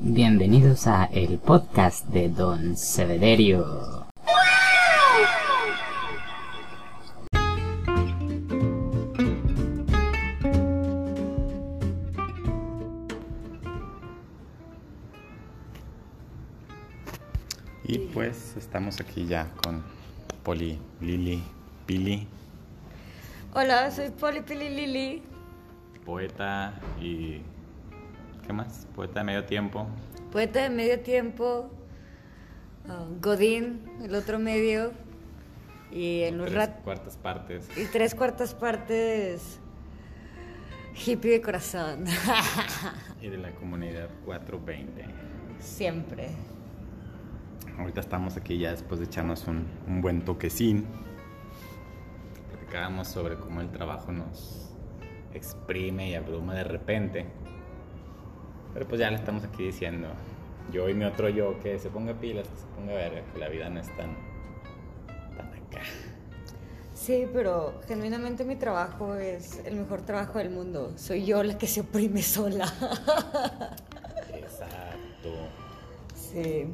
[0.00, 4.06] Bienvenidos a el podcast de Don Sevederio.
[17.84, 19.82] Y pues estamos aquí ya con
[20.42, 21.42] Poli, Lili,
[21.86, 22.26] Pili,
[23.54, 25.37] Hola, soy Poli Pili Lili.
[26.08, 26.72] Poeta
[27.02, 27.42] y...
[28.46, 28.86] ¿Qué más?
[28.96, 29.86] Poeta de medio tiempo.
[30.32, 31.70] Poeta de medio tiempo.
[32.88, 34.92] ah, Godín, el otro medio.
[35.92, 37.68] Y en los Tres rat cuartas partes.
[37.76, 39.60] y tres cuartas partes
[40.94, 42.06] hippie de corazón.
[43.20, 45.04] Y de la comunidad 420.
[45.58, 46.28] Siempre.
[47.78, 50.86] Ahorita estamos aquí ya después de echarnos un, un buen toquecín.
[52.50, 54.67] Platicábamos sobre cómo el trabajo nos
[55.34, 57.26] exprime y abruma de repente.
[58.74, 60.08] Pero pues ya le estamos aquí diciendo,
[60.72, 63.48] yo y mi otro yo, que se ponga pilas, que se ponga verga, que la
[63.48, 64.16] vida no es tan,
[65.36, 65.82] tan acá.
[66.94, 70.92] Sí, pero genuinamente mi trabajo es el mejor trabajo del mundo.
[70.96, 72.66] Soy yo la que se oprime sola.
[74.34, 75.30] Exacto.
[76.14, 76.70] Sí.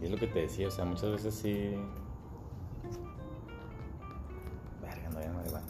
[0.00, 1.74] Y es lo que te decía, o sea, muchas veces sí.
[4.80, 5.60] Verga, no, ya no me va.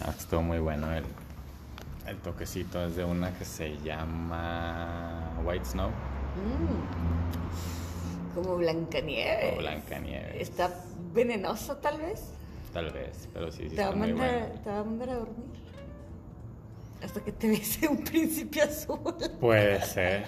[0.00, 1.04] No, estuvo muy bueno el,
[2.06, 2.84] el toquecito.
[2.84, 5.90] Es de una que se llama White Snow
[6.36, 8.34] Mm.
[8.34, 9.54] Como Blancanieves.
[9.54, 10.36] o Blancanieves.
[10.42, 10.70] Está
[11.14, 12.24] venenoso tal vez.
[12.74, 14.60] Tal vez, pero sí, sí te, va a está muy mandar, bueno.
[14.62, 15.46] te va a mandar a dormir.
[17.02, 18.98] Hasta que te bese un príncipe azul.
[19.40, 20.26] Puede ser.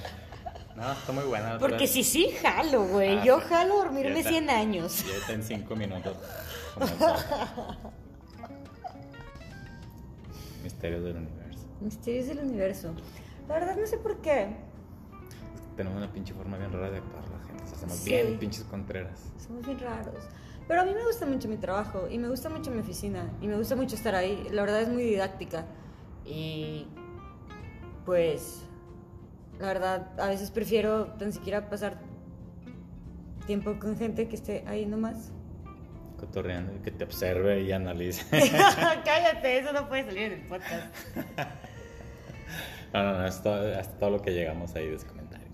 [0.78, 1.58] No, está muy buena.
[1.58, 3.18] Porque sí, sí, jalo, güey.
[3.18, 3.46] Ah, Yo sí.
[3.48, 4.30] jalo dormirme está.
[4.30, 5.04] 100 años.
[5.06, 6.16] Ya está en 5 minutos.
[10.62, 11.66] Misterios del universo.
[11.80, 12.94] Misterios del universo.
[13.48, 14.56] La verdad no sé por qué.
[15.76, 17.64] Tenemos una pinche forma bien rara de actuar la gente.
[17.64, 18.10] O sea, somos Sí.
[18.10, 19.20] bien pinches contreras.
[19.44, 20.24] Somos bien raros.
[20.66, 23.46] Pero a mí me gusta mucho mi trabajo y me gusta mucho mi oficina y
[23.48, 24.46] me gusta mucho estar ahí.
[24.50, 25.64] La verdad es muy didáctica.
[26.26, 26.86] Y
[28.04, 28.62] pues,
[29.58, 31.98] la verdad, a veces prefiero tan siquiera pasar
[33.46, 35.32] tiempo con gente que esté ahí nomás.
[36.18, 38.24] Cotorreando y que te observe y analice.
[39.04, 40.94] Cállate, eso no puede salir en el podcast.
[42.92, 45.48] no, no, no, es todo, lo que llegamos ahí de ese comentario.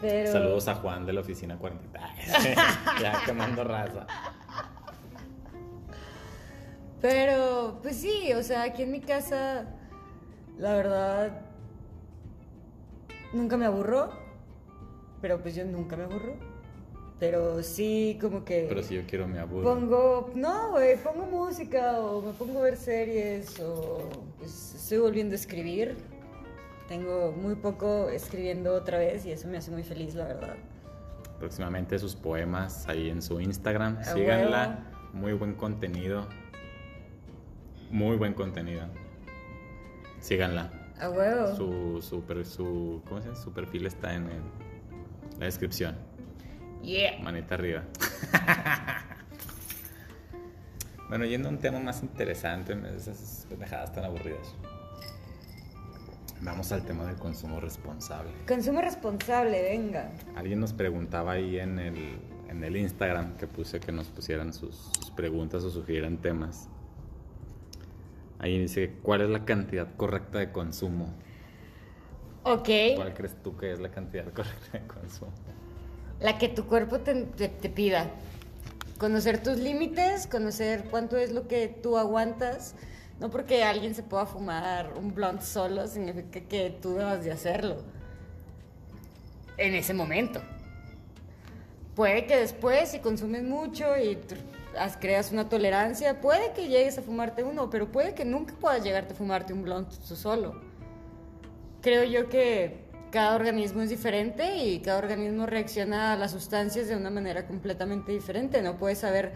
[0.00, 0.32] Pero...
[0.32, 2.00] Saludos a Juan de la oficina 40.
[3.00, 4.06] ya quemando raza.
[7.00, 9.66] Pero, pues sí, o sea, aquí en mi casa,
[10.60, 11.40] la verdad,
[13.32, 14.10] nunca me aburro.
[15.20, 16.34] Pero pues yo nunca me aburro.
[17.18, 18.64] Pero sí, como que...
[18.68, 19.62] Pero si yo quiero me aburro.
[19.62, 25.34] Pongo, no, güey, pongo música o me pongo a ver series o pues, estoy volviendo
[25.34, 25.96] a escribir.
[26.88, 30.56] Tengo muy poco escribiendo otra vez y eso me hace muy feliz, la verdad.
[31.38, 34.02] Próximamente sus poemas ahí en su Instagram.
[34.02, 34.86] Síganla.
[35.12, 36.26] Muy buen contenido.
[37.90, 38.86] Muy buen contenido.
[40.20, 40.70] Síganla.
[41.00, 41.56] A huevo.
[41.56, 43.40] Su, su, su, ¿cómo se llama?
[43.40, 44.28] su perfil está en
[45.38, 45.96] la descripción.
[46.82, 47.18] Yeah.
[47.22, 47.82] Manita arriba.
[51.08, 54.54] bueno, yendo a un tema más interesante, esas pendejadas tan aburridas.
[56.42, 58.30] Vamos al tema del consumo responsable.
[58.48, 60.10] Consumo responsable, venga.
[60.36, 64.90] Alguien nos preguntaba ahí en el, en el Instagram que puse que nos pusieran sus,
[64.98, 66.68] sus preguntas o sugirieran temas.
[68.40, 71.12] Ahí dice, ¿cuál es la cantidad correcta de consumo?
[72.42, 72.68] Ok.
[72.96, 75.30] ¿Cuál crees tú que es la cantidad correcta de consumo?
[76.20, 78.10] La que tu cuerpo te, te- te pida.
[78.98, 82.74] Conocer tus límites, conocer cuánto es lo que tú aguantas.
[83.20, 87.76] No porque alguien se pueda fumar un blunt solo significa que tú debas de hacerlo.
[89.58, 90.40] En ese momento.
[91.94, 94.16] Puede que después, si consumes mucho y
[94.98, 99.14] creas una tolerancia, puede que llegues a fumarte uno, pero puede que nunca puedas llegarte
[99.14, 100.60] a fumarte un blunt tú solo.
[101.80, 106.96] Creo yo que cada organismo es diferente y cada organismo reacciona a las sustancias de
[106.96, 108.62] una manera completamente diferente.
[108.62, 109.32] No puedes saber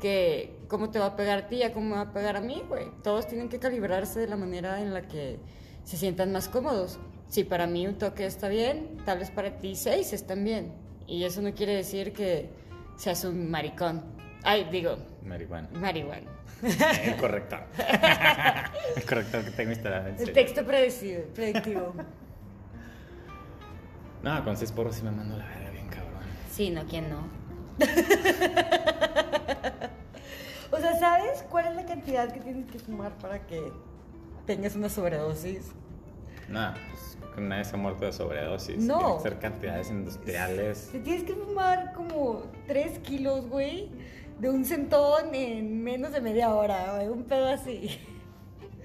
[0.00, 2.86] que cómo te va a pegar a ti cómo va a pegar a mí, güey.
[3.02, 5.38] Todos tienen que calibrarse de la manera en la que
[5.84, 6.98] se sientan más cómodos.
[7.28, 10.72] Si para mí un toque está bien, tal vez para ti seis están bien.
[11.06, 12.50] Y eso no quiere decir que
[12.96, 14.17] seas un maricón.
[14.44, 15.68] Ay, digo, Marihuana.
[15.72, 16.30] marihuana.
[17.04, 17.60] El corrector.
[18.96, 21.94] El corrector que tengo instalado en El texto predecido, predictivo.
[24.22, 26.22] No, con seis porros sí me mando la verga bien cabrón.
[26.50, 27.28] Sí, no, ¿quién no?
[31.88, 33.72] cantidad que tienes que fumar para que
[34.46, 35.72] tengas una sobredosis?
[36.48, 36.74] Nada,
[37.34, 38.78] pues nadie se ha muerto de sobredosis.
[38.78, 38.98] No.
[38.98, 40.88] Tienen que ser cantidades industriales.
[40.90, 43.90] Te tienes que fumar como 3 kilos, güey,
[44.38, 47.98] de un centón en menos de media hora, güey, un pedo así.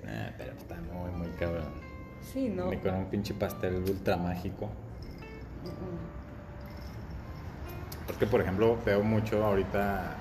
[0.05, 1.71] Ah, pero está muy, muy cabrón.
[2.21, 2.69] Sí, ¿no?
[2.69, 4.69] Ni con un pinche pastel ultra mágico.
[8.07, 10.17] Porque, por ejemplo, veo mucho ahorita.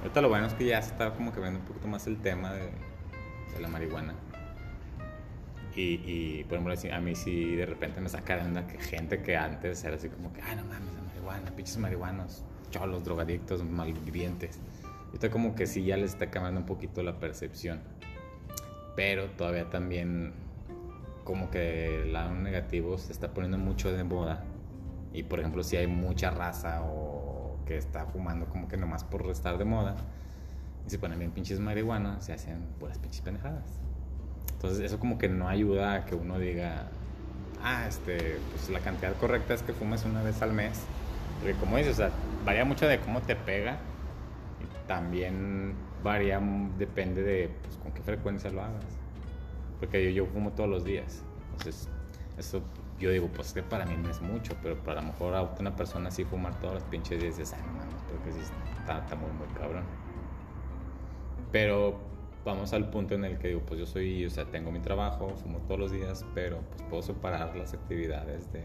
[0.00, 2.18] Ahorita lo bueno es que ya se está como que viendo un poquito más el
[2.18, 2.70] tema de,
[3.54, 4.14] de la marihuana.
[5.74, 9.22] Y, y, por ejemplo, a mí sí de repente me saca de onda que gente
[9.22, 13.64] que antes era así como que, ay, no mames, la marihuana, pinches marihuanos, cholos, drogadictos,
[13.64, 14.58] malvivientes.
[15.06, 17.80] Ahorita como que sí ya les está cambiando un poquito la percepción.
[18.96, 20.32] Pero todavía también
[21.24, 24.44] como que el lado negativo se está poniendo mucho de moda.
[25.12, 29.28] Y por ejemplo, si hay mucha raza o que está fumando como que nomás por
[29.30, 29.96] estar de moda
[30.86, 33.78] y se ponen bien pinches marihuana, se hacen puras pinches pendejadas.
[34.54, 36.88] Entonces, eso como que no ayuda a que uno diga,
[37.62, 40.80] ah, este, pues la cantidad correcta es que fumes una vez al mes.
[41.38, 42.10] Porque como dices, o sea,
[42.44, 43.78] varía mucho de cómo te pega
[44.60, 46.40] y también varía,
[46.78, 48.84] depende de pues, con qué frecuencia lo hagas.
[49.78, 51.22] Porque yo, yo fumo todos los días.
[51.52, 51.88] Entonces,
[52.36, 52.62] eso
[52.98, 55.42] yo digo, pues que para mí no es mucho, pero para a lo mejor a
[55.42, 58.98] una persona así fumar todos los pinches días dices, ay, no mames, porque sí está,
[58.98, 59.84] está muy, muy cabrón.
[61.52, 61.98] Pero
[62.44, 65.28] vamos al punto en el que digo, pues yo soy, o sea, tengo mi trabajo,
[65.36, 68.64] fumo todos los días, pero pues puedo separar las actividades de,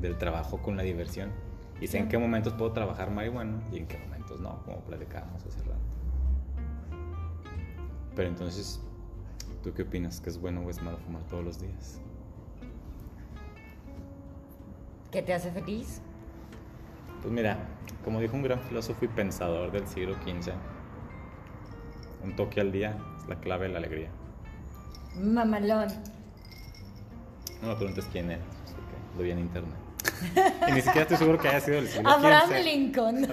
[0.00, 1.30] del trabajo con la diversión.
[1.80, 5.44] Y sé en qué momentos puedo trabajar marihuana y en qué momentos no, como platicábamos
[5.44, 5.78] hace rato.
[8.16, 8.80] Pero entonces,
[9.62, 10.20] ¿tú qué opinas?
[10.20, 12.00] ¿Que es bueno o es malo fumar todos los días?
[15.12, 16.02] ¿Qué te hace feliz?
[17.22, 17.56] Pues mira,
[18.04, 20.52] como dijo un gran filósofo y pensador del siglo XV,
[22.24, 24.10] un toque al día es la clave de la alegría.
[25.16, 25.88] Mamalón.
[27.62, 28.40] No me preguntes quién es,
[29.16, 29.87] lo vi en internet.
[30.68, 32.50] Y ni siquiera estoy seguro que haya sido del siglo Abraham.
[32.64, 33.24] Lincoln.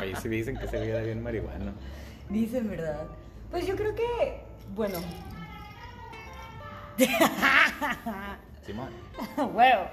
[0.00, 1.72] Oye, sí dicen que se veía bien marihuana.
[2.28, 3.06] Dicen, ¿verdad?
[3.50, 4.42] Pues yo creo que,
[4.74, 4.98] bueno,
[8.66, 8.90] Simón.
[9.54, 9.88] huevo,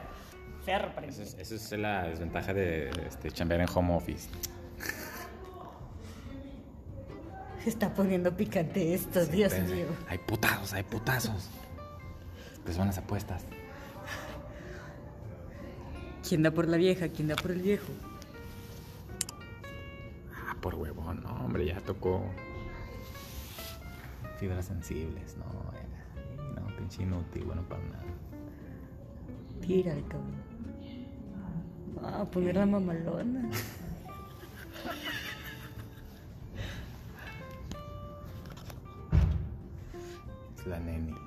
[0.65, 4.27] Esa es, esa es la desventaja de este, chambear en home office.
[7.63, 9.85] Se está poniendo picante esto, Dios Pensé, mío.
[10.07, 11.49] Hay putazos, hay putazos.
[12.65, 13.43] Que son las apuestas.
[16.27, 17.09] ¿Quién da por la vieja?
[17.09, 17.85] ¿Quién da por el viejo?
[20.33, 22.25] Ah, por huevón, no, hombre, ya tocó.
[24.39, 26.59] Fibras sensibles, no, era.
[26.59, 28.03] No, pinche inútil, bueno para nada.
[29.61, 30.33] Tírale, cabrón.
[32.01, 33.47] Ah, poner la mamalona.
[40.57, 41.13] Es la neni.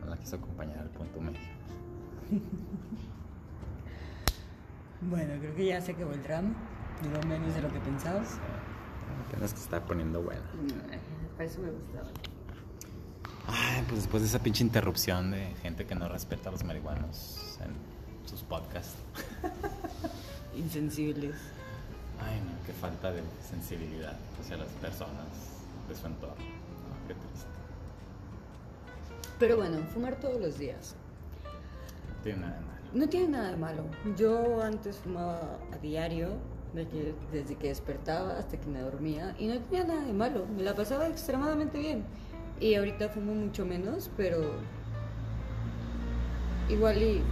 [0.00, 1.63] No la quiso acompañar al punto medio.
[5.10, 6.54] Bueno, creo que ya se acabó el drama.
[7.02, 8.38] Duró menos de lo que pensabas.
[9.28, 10.42] Apenas que se está poniendo buena.
[11.36, 12.08] Para eso me gustaba.
[13.46, 17.58] Ay, pues después de esa pinche interrupción de gente que no respeta a los marihuanos
[17.60, 18.96] en sus podcasts.
[20.56, 21.36] Insensibles.
[22.20, 25.26] Ay, no, qué falta de sensibilidad hacia las personas
[25.88, 26.36] de su entorno.
[26.36, 27.48] No, qué triste.
[29.38, 30.96] Pero bueno, fumar todos los días.
[32.24, 32.90] No tiene nada de malo.
[32.94, 33.84] No tiene nada de malo.
[34.16, 36.28] Yo antes fumaba a diario,
[36.72, 40.46] desde que despertaba hasta que me dormía, y no tenía nada de malo.
[40.56, 42.04] Me la pasaba extremadamente bien.
[42.60, 44.38] Y ahorita fumo mucho menos, pero
[46.70, 47.22] igual y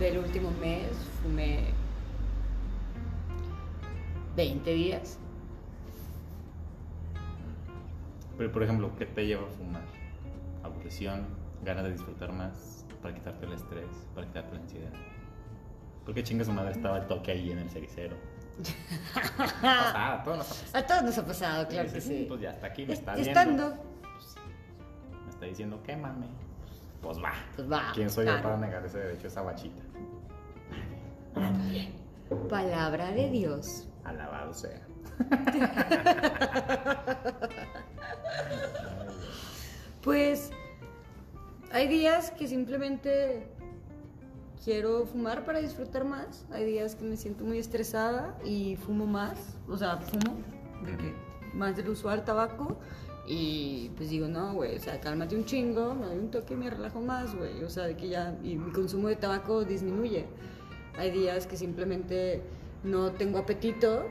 [0.00, 0.88] del último mes
[1.22, 1.66] fumé
[4.34, 5.18] 20 días.
[8.36, 9.84] Pero, por ejemplo, ¿qué te lleva a fumar?
[10.62, 11.26] Aburrición,
[11.64, 14.92] ganas de disfrutar más, para quitarte el estrés, para quitarte la ansiedad.
[16.04, 18.16] ¿Por qué chinga su madre estaba el toque ahí en el cericero?
[19.36, 20.78] Pasada, todo nos ha pasado.
[20.78, 22.24] A todos nos ha pasado, claro que sí.
[22.28, 23.30] Pues ya está aquí, me está viendo.
[23.30, 24.34] Estando, Pues,
[25.24, 26.26] me está diciendo, quémame.
[27.02, 27.32] Pues va.
[27.54, 27.92] pues va.
[27.94, 29.82] ¿Quién soy yo para negar ese derecho a esa bachita?
[32.48, 33.86] Palabra de Dios.
[34.04, 34.80] Alabado sea.
[40.02, 40.50] Pues
[41.72, 43.46] hay días que simplemente
[44.64, 46.44] quiero fumar para disfrutar más.
[46.50, 49.56] Hay días que me siento muy estresada y fumo más.
[49.68, 50.38] O sea, fumo
[50.84, 51.14] de que
[51.54, 52.78] más del usual tabaco.
[53.26, 56.56] Y pues digo, no, güey, o sea, cálmate un chingo, me doy un toque y
[56.56, 57.62] me relajo más, güey.
[57.62, 60.24] O sea, de que ya y mi consumo de tabaco disminuye.
[60.96, 62.42] Hay días que simplemente
[62.82, 64.06] no tengo apetito,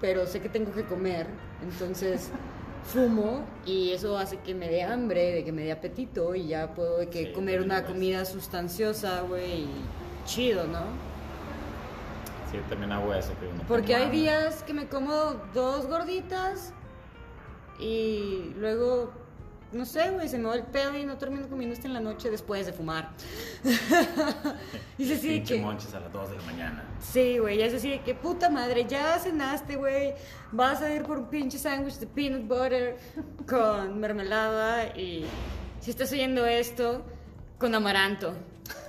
[0.00, 1.26] pero sé que tengo que comer,
[1.62, 2.30] entonces
[2.84, 6.74] fumo y eso hace que me dé hambre, de que me dé apetito y ya
[6.74, 9.66] puedo de que Sí, comer una comida sustanciosa, güey,
[10.26, 10.80] chido, ¿no?
[12.50, 13.32] Sí, también hago eso.
[13.40, 16.72] Que uno Porque hay días que me como dos gorditas
[17.80, 19.12] y luego,
[19.74, 22.00] no sé, güey, se me va el pedo y no termino comiendo hasta en la
[22.00, 23.10] noche después de fumar.
[24.98, 25.60] y es así que...
[25.60, 26.84] monches a las 2 de la mañana.
[27.00, 30.14] Sí, güey, es así de que puta madre, ya cenaste, güey.
[30.52, 32.96] Vas a ir por un pinche sándwich de peanut butter
[33.48, 35.26] con mermelada y
[35.80, 37.04] si estás oyendo esto,
[37.58, 38.34] con amaranto.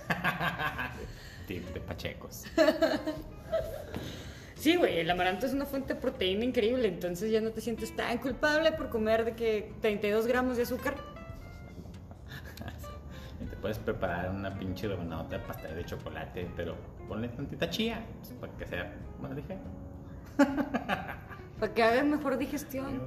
[1.48, 2.44] Tip de pachecos.
[4.66, 7.96] Sí, güey, el amaranto es una fuente de proteína increíble, entonces ya no te sientes
[7.96, 10.96] tan culpable por comer de que 32 gramos de azúcar.
[13.40, 16.76] Y te puedes preparar una pinche rebanadota de pastel de chocolate, pero
[17.08, 18.92] ponle tantita chía pues, para que sea
[19.22, 19.62] más ligero.
[21.60, 22.88] Para que haga mejor digestión.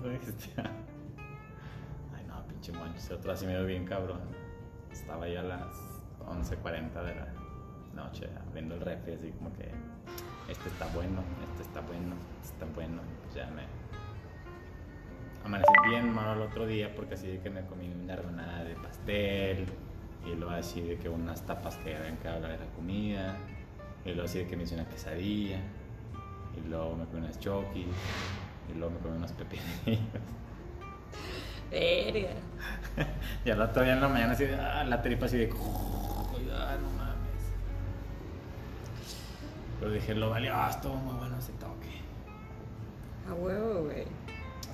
[2.17, 3.11] Ay, no, pinche monches.
[3.11, 4.21] Otro así me dio bien cabrón.
[4.93, 5.77] Estaba ya a las
[6.21, 7.27] 11.40 de la
[7.95, 9.73] noche abriendo el refri, así como que
[10.49, 13.03] este está bueno, este está bueno, este está bueno.
[13.35, 13.63] ya me
[15.45, 18.75] amanecí bien malo el otro día porque así de que me comí una rebanada de
[18.75, 19.67] pastel
[20.27, 23.37] y luego así de que unas tapas que habían que hablar de la comida
[24.05, 25.59] y luego así de que me hice una quesadilla
[26.57, 27.87] y luego me comí unas chokis
[28.69, 30.05] y luego me comí unos pepinillos
[31.71, 32.31] Verga.
[33.45, 35.51] y al otro día en la mañana así de, ah, la tripa así de
[39.79, 42.01] pero dije lo valió ah, estuvo muy bueno ese toque
[43.29, 44.05] A huevo, güey.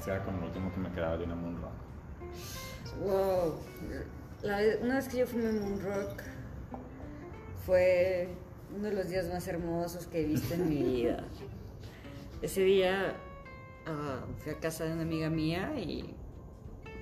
[0.00, 1.72] o sea como lo último que me quedaba de una Moon Rock
[3.02, 3.54] Wow.
[4.42, 6.22] La vez- una vez que yo fumé Moon Rock
[7.66, 8.28] fue
[8.76, 11.24] uno de los días más hermosos que he visto en mi vida.
[12.42, 13.16] Ese día
[13.86, 16.14] ah, fui a casa de una amiga mía y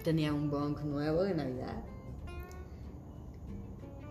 [0.05, 1.83] tenía un bong nuevo de Navidad.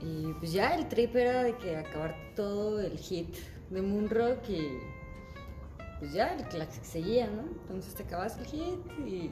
[0.01, 3.35] Y pues ya el trip era de que acabar todo el hit
[3.71, 4.79] de Moon Rock y
[5.99, 7.41] pues ya el que seguía, ¿no?
[7.41, 9.31] Entonces te acabas el hit y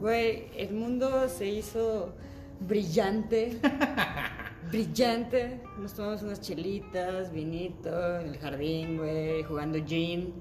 [0.00, 2.12] Güey, el mundo se hizo
[2.60, 3.58] brillante.
[4.70, 5.62] brillante.
[5.78, 10.34] Nos tomamos unas chelitas, vinito, en el jardín, güey, jugando gin.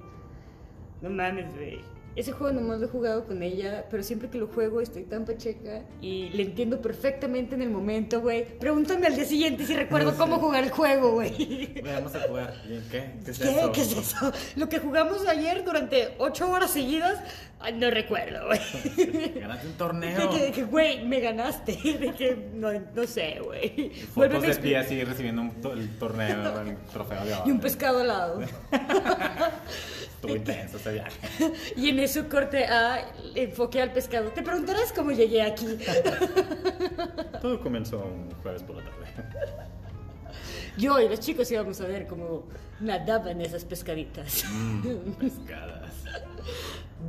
[1.02, 1.95] No mames, güey.
[2.16, 5.26] Ese juego nomás lo he jugado con ella, pero siempre que lo juego estoy tan
[5.26, 8.46] pacheca y le entiendo perfectamente en el momento, güey.
[8.58, 11.82] Pregúntame al día siguiente si recuerdo cómo jugar el juego, güey.
[11.84, 13.12] vamos a jugar ¿Y ¿qué?
[13.26, 13.50] ¿qué es ¿Qué?
[13.50, 13.72] eso?
[13.74, 14.32] ¿Qué es eso?
[14.56, 17.20] Lo que jugamos ayer durante ocho horas seguidas,
[17.60, 19.34] ay, no recuerdo, güey.
[19.40, 21.74] ganaste un torneo de que, güey, me ganaste.
[21.74, 23.90] De que, no, no sé, güey.
[24.14, 27.60] fotos de expli- así recibiendo un to- el torneo el trofeo de oro Y un
[27.60, 28.40] pescado al lado.
[30.26, 31.20] estuvo intenso ese viaje
[31.76, 34.30] Y en eso corte a enfoque al pescado.
[34.30, 35.78] Te preguntarás cómo llegué aquí.
[37.42, 39.06] todo comenzó un jueves por la tarde
[40.78, 42.44] Yo y los chicos íbamos a ver cómo
[42.82, 44.44] nadaban esas pescaditas.
[44.52, 45.94] Mm, pescadas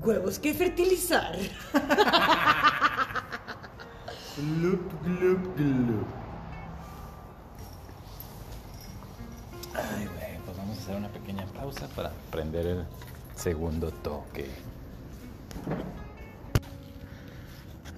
[0.02, 1.37] Huevos que fertilizar.
[4.37, 6.06] Glup, glup, glup.
[9.75, 12.85] Ay, güey, pues vamos a hacer una pequeña pausa para prender el
[13.37, 14.47] segundo toque.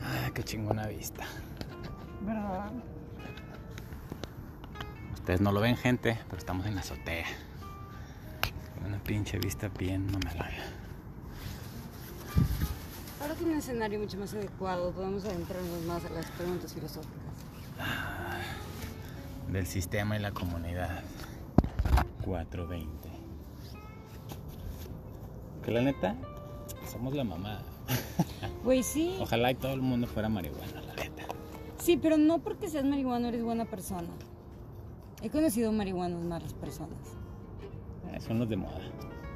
[0.02, 1.24] Ah, qué chingona vista.
[2.20, 2.70] ¿Verdad?
[5.14, 7.26] Ustedes no lo ven, gente, pero estamos en la azotea.
[8.86, 10.64] Una pinche vista bien mamalona.
[13.20, 14.92] Ahora tiene un escenario mucho más adecuado.
[14.92, 17.14] Podemos adentrarnos más a las preguntas filosóficas.
[19.48, 21.02] del sistema y la comunidad.
[22.24, 23.07] 420.
[25.70, 26.16] La neta,
[26.90, 27.60] somos la mamá.
[28.64, 29.16] Güey, sí.
[29.20, 31.22] Ojalá y todo el mundo fuera marihuana, la neta.
[31.78, 34.08] Sí, pero no porque seas marihuano eres buena persona.
[35.22, 36.98] He conocido marihuanos malas personas.
[38.12, 38.80] Eh, son los de moda.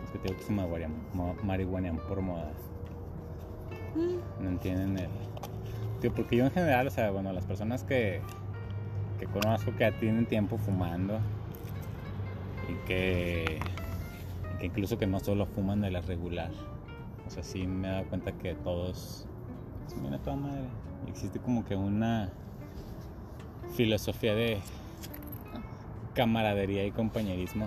[0.03, 2.51] Los que te digo que se marihuanean, por moda.
[4.41, 5.11] No entienden el.
[6.01, 8.21] Tío, porque yo en general, o sea, bueno, las personas que,
[9.21, 11.21] que conozco que ya tienen tiempo fumando
[12.69, 13.61] y que,
[14.63, 16.51] incluso que no solo fuman de la regular.
[17.27, 19.27] O sea, sí me he dado cuenta que todos
[19.87, 20.65] se viene a toda madre.
[21.09, 22.31] Existe como que una
[23.75, 24.61] filosofía de
[26.15, 27.67] camaradería y compañerismo.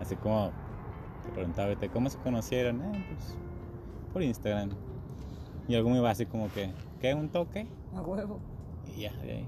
[0.00, 0.50] Así como
[1.26, 2.80] te preguntaba, "Vete, ¿cómo se conocieron?
[2.82, 3.36] "Eh, pues,
[4.12, 4.70] por Instagram.
[5.68, 7.14] Y algo muy básico como que, ¿qué?
[7.14, 7.66] ¿Un toque?
[7.94, 8.40] A huevo.
[8.86, 9.46] Y ya, de ahí.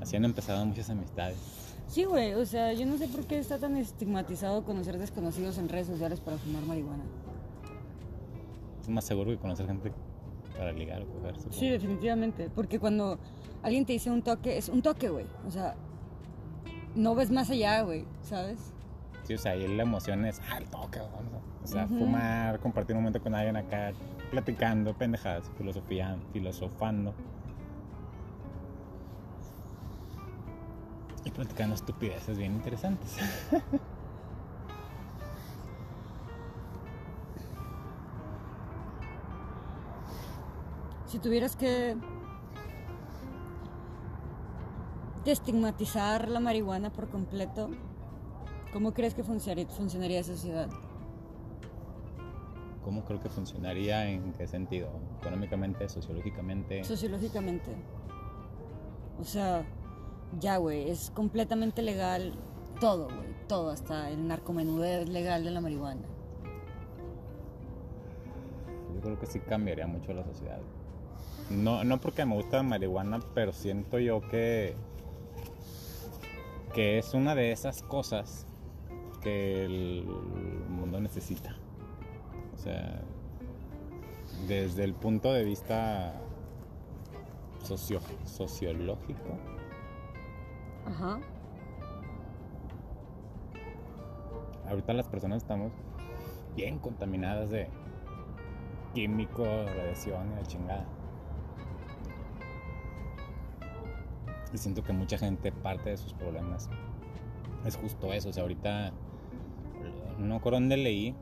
[0.00, 1.36] Así han empezado muchas amistades.
[1.88, 5.68] Sí, güey, o sea, yo no sé por qué está tan estigmatizado conocer desconocidos en
[5.68, 7.04] redes sociales para fumar marihuana.
[8.80, 9.92] Es más seguro que conocer gente
[10.56, 11.34] para ligar o coger.
[11.36, 11.56] supongo.
[11.58, 13.18] Sí, definitivamente, porque cuando
[13.62, 15.26] alguien te dice un toque, es un toque, güey.
[15.46, 15.74] O sea,
[16.94, 18.58] no ves más allá, güey, ¿sabes?
[19.24, 22.60] Sí, o sea, ahí la emoción es, ah, el toque, vamos a- O sea, fumar,
[22.60, 23.92] compartir un momento con alguien acá,
[24.30, 27.12] platicando, pendejadas, filosofía, filosofando.
[31.24, 33.16] Y platicando estupideces bien interesantes.
[41.06, 41.96] Si tuvieras que
[45.24, 47.70] destigmatizar la marihuana por completo,
[48.72, 50.68] ¿cómo crees que funcionaría, funcionaría esa ciudad?
[52.84, 54.08] ¿Cómo creo que funcionaría?
[54.08, 54.88] ¿En qué sentido?
[55.20, 55.88] ¿Económicamente?
[55.88, 56.84] ¿Sociológicamente?
[56.84, 57.74] Sociológicamente.
[59.20, 59.64] O sea,
[60.40, 62.32] ya, güey, es completamente legal
[62.80, 66.02] todo, güey, todo, hasta el narcomenú es legal de la marihuana.
[68.94, 70.60] Yo creo que sí cambiaría mucho la sociedad.
[71.50, 74.74] No, no porque me gusta la marihuana, pero siento yo que,
[76.74, 78.46] que es una de esas cosas
[79.22, 80.04] que el
[80.68, 81.56] mundo necesita.
[82.54, 83.02] O sea,
[84.46, 86.20] desde el punto de vista
[87.64, 89.38] socio- sociológico,
[90.88, 91.20] Ajá.
[94.66, 95.72] ahorita las personas estamos
[96.56, 97.68] bien contaminadas de
[98.94, 100.86] químicos, radiación y la chingada.
[104.52, 106.70] Y siento que mucha gente parte de sus problemas
[107.66, 108.30] es justo eso.
[108.30, 108.92] O sea, ahorita
[110.18, 111.14] no acuerdo dónde leí,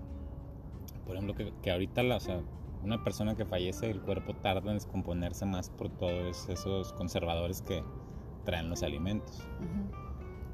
[1.07, 2.03] por ejemplo, que, ahorita
[2.85, 7.83] una persona que fallece, el cuerpo tarda en descomponerse más por todos esos conservadores que
[8.47, 9.43] traen los alimentos.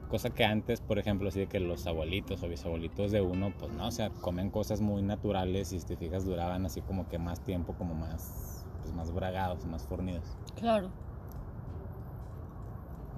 [0.09, 3.73] Cosa que antes, por ejemplo, así de que los abuelitos o bisabuelitos de uno, pues
[3.73, 7.19] no, o sea, comen cosas muy naturales y si te fijas duraban así como que
[7.19, 10.37] más tiempo, como más, pues más bragados, más fornidos.
[10.57, 10.91] Claro.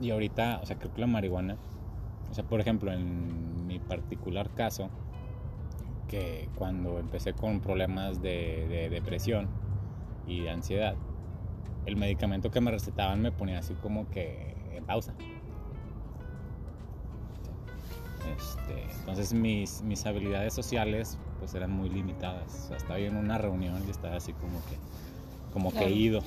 [0.01, 1.57] Y ahorita, o sea, creo que la marihuana,
[2.31, 4.91] o sea, por ejemplo, en mi particular caso,
[6.07, 9.49] que cuando empecé con problemas de, de depresión
[10.27, 10.95] y de ansiedad,
[11.87, 15.15] el medicamento que me recetaban me ponía así como que en pausa.
[18.37, 22.65] Este, entonces mis, mis habilidades sociales pues eran muy limitadas.
[22.65, 24.77] O sea, estaba yo en una reunión y estaba así como que,
[25.53, 25.87] como Claro.
[25.87, 26.23] que ido.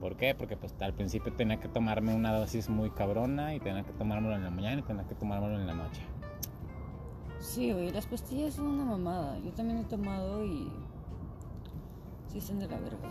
[0.00, 0.34] ¿Por qué?
[0.34, 4.34] Porque pues al principio tenía que tomarme una dosis muy cabrona y tenía que tomármelo
[4.34, 6.00] en la mañana y tenía que tomármelo en la noche.
[7.38, 9.38] Sí, güey, las pastillas son una mamada.
[9.40, 10.68] Yo también he tomado y.
[12.28, 13.08] Sí, son de la verga.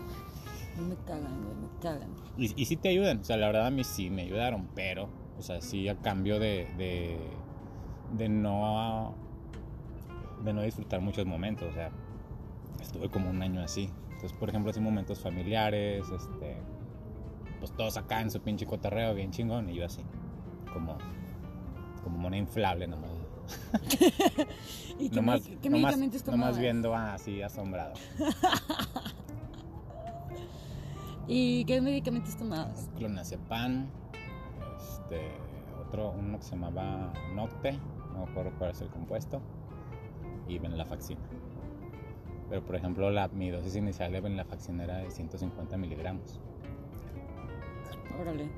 [0.77, 2.09] No me cagan, güey, me cagan.
[2.37, 5.09] Y, y sí te ayudan, o sea, la verdad a mí sí me ayudaron, pero,
[5.37, 7.17] o sea, sí a cambio de, de,
[8.17, 9.15] de no
[10.43, 11.91] de no disfrutar muchos momentos, o sea,
[12.81, 13.89] estuve como un año así.
[14.05, 16.57] Entonces, por ejemplo, así momentos familiares, este,
[17.59, 20.01] pues todos acá en su pinche cotorreo bien chingón y yo así,
[20.73, 20.97] como,
[22.03, 23.11] como mona inflable nomás.
[24.99, 26.45] ¿Y qué, nomás, medic- qué nomás- medicamentos tomabas?
[26.47, 27.93] nomás viendo así asombrado.
[31.33, 32.89] ¿Y qué medicamentos tomabas?
[32.97, 33.87] clonazepam,
[34.77, 35.31] este,
[35.79, 37.71] otro, uno que se llamaba Nocte,
[38.13, 39.41] no me acuerdo cuál es el compuesto,
[40.47, 41.21] y venlafaxina.
[42.49, 46.41] Pero por ejemplo, la, mi dosis inicial de venlafaxina era de 150 miligramos.
[48.19, 48.49] Órale.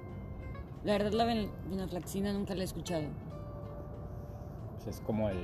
[0.83, 3.03] La verdad, la ven- venlafaxina nunca la he escuchado.
[4.73, 5.37] Pues es como el...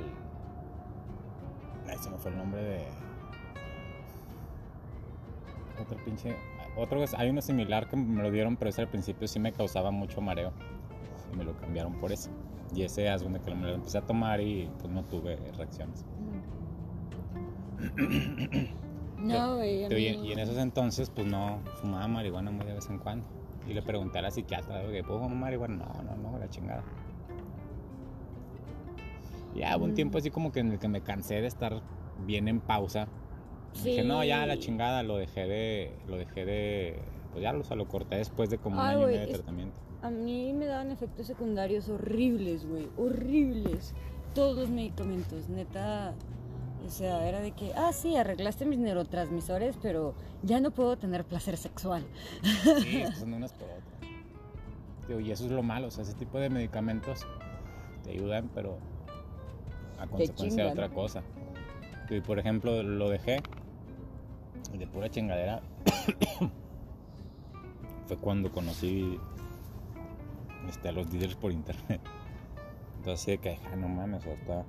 [1.88, 2.88] Ay, se me fue el nombre de...
[5.80, 6.36] Otro pinche...
[6.76, 9.92] Otro, hay uno similar que me lo dieron, pero ese al principio sí me causaba
[9.92, 10.52] mucho mareo.
[11.34, 12.30] Y me lo cambiaron por ese.
[12.74, 16.06] Y ese es donde que me lo empecé a tomar y pues no tuve reacciones.
[19.20, 19.86] No, güey.
[19.92, 23.28] y, en esos entonces, pues no, fumaba marihuana muy de vez en cuando.
[23.68, 25.76] Y le pregunté a la psiquiatra, oye, ¿puedo fumar marihuana?
[25.76, 26.82] No, no, no, la chingada.
[29.56, 29.96] Ya hubo un Mm.
[29.96, 31.82] tiempo así como que en el que me cansé de estar
[32.26, 33.08] bien en pausa.
[33.84, 34.60] Dije, no, ya la Sí.
[34.62, 37.00] chingada, lo dejé de, lo dejé de,
[37.32, 39.34] pues ya lo, o sea, lo corté después de como un año y medio de
[39.34, 39.76] tratamiento.
[40.02, 42.88] A mí me daban efectos secundarios horribles, güey.
[42.98, 43.94] Horribles.
[44.34, 46.14] Todos los medicamentos, neta.
[46.86, 51.26] O sea, era de que, ah, sí, arreglaste mis neurotransmisores, pero ya no puedo tener
[51.26, 52.06] placer sexual.
[52.82, 55.22] Sí, son unas por otras.
[55.22, 57.26] Y eso es lo malo, o sea, ese tipo de medicamentos
[58.04, 58.78] te ayudan, pero
[60.00, 61.24] a consecuencia de otra cosa.
[62.10, 63.42] Y por ejemplo, lo dejé
[64.78, 65.62] de pura chingadera.
[68.08, 69.20] Fue cuando conocí
[70.68, 72.02] este, a los dealers por internet.
[72.98, 74.66] Entonces, de que, ah, no mames, está.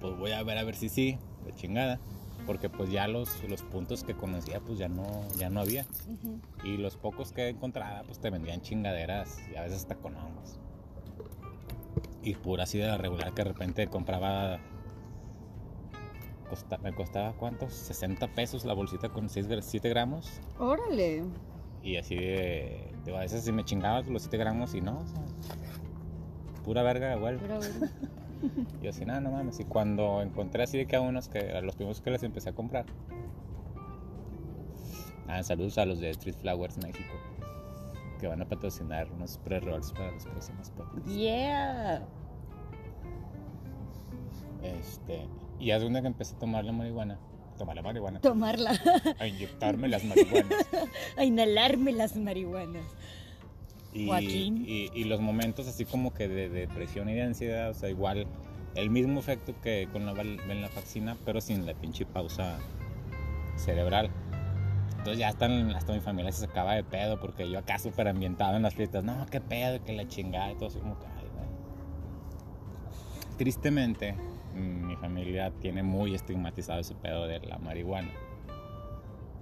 [0.00, 1.98] Pues voy a ver a ver si sí, de chingada.
[2.46, 5.06] Porque pues ya los, los puntos que conocía, pues ya no,
[5.38, 5.86] ya no había.
[6.62, 10.58] Y los pocos que encontraba, pues te vendían chingaderas y a veces hasta con hongos.
[12.22, 14.58] Y pura así de la regular que de repente compraba.
[16.44, 17.72] Costa- me costaba cuántos?
[17.72, 20.40] 60 pesos la bolsita con 7 gramos.
[20.58, 21.24] Órale.
[21.82, 25.06] Y así de, de- a veces si me chingaba los 7 gramos y no, o
[25.06, 25.20] sea,
[26.64, 27.38] pura verga igual.
[27.40, 27.74] Pero bueno.
[28.82, 29.58] Y así, nada, no mames.
[29.60, 32.50] Y cuando encontré así de que a unos que a los primeros que les empecé
[32.50, 32.84] a comprar.
[35.26, 37.14] Ah, saludos a los de Street Flowers México.
[38.20, 41.10] Que van a patrocinar unos pre-rolls para los próximos podcasts.
[41.14, 42.06] Yeah.
[44.62, 45.26] Este,
[45.64, 47.18] y hace una que empecé a tomar la marihuana.
[47.56, 48.20] Tomar la marihuana.
[48.20, 48.78] Tomarla.
[49.18, 50.66] A inyectarme las marihuanas.
[51.16, 52.84] A inhalarme las marihuanas.
[53.94, 54.64] Y, Joaquín.
[54.68, 58.26] y, y los momentos así como que de depresión y de ansiedad, o sea, igual
[58.74, 60.68] el mismo efecto que con la, en la
[61.24, 62.58] pero sin la pinche pausa
[63.56, 64.10] cerebral.
[64.98, 68.56] Entonces ya hasta, hasta mi familia se sacaba de pedo porque yo acá súper ambientado
[68.56, 69.02] en las fiestas.
[69.02, 71.24] No, qué pedo, que la chingada y todo así como que, ay.
[73.38, 74.14] Tristemente,
[74.54, 78.10] mi familia tiene muy estigmatizado ese pedo de la marihuana.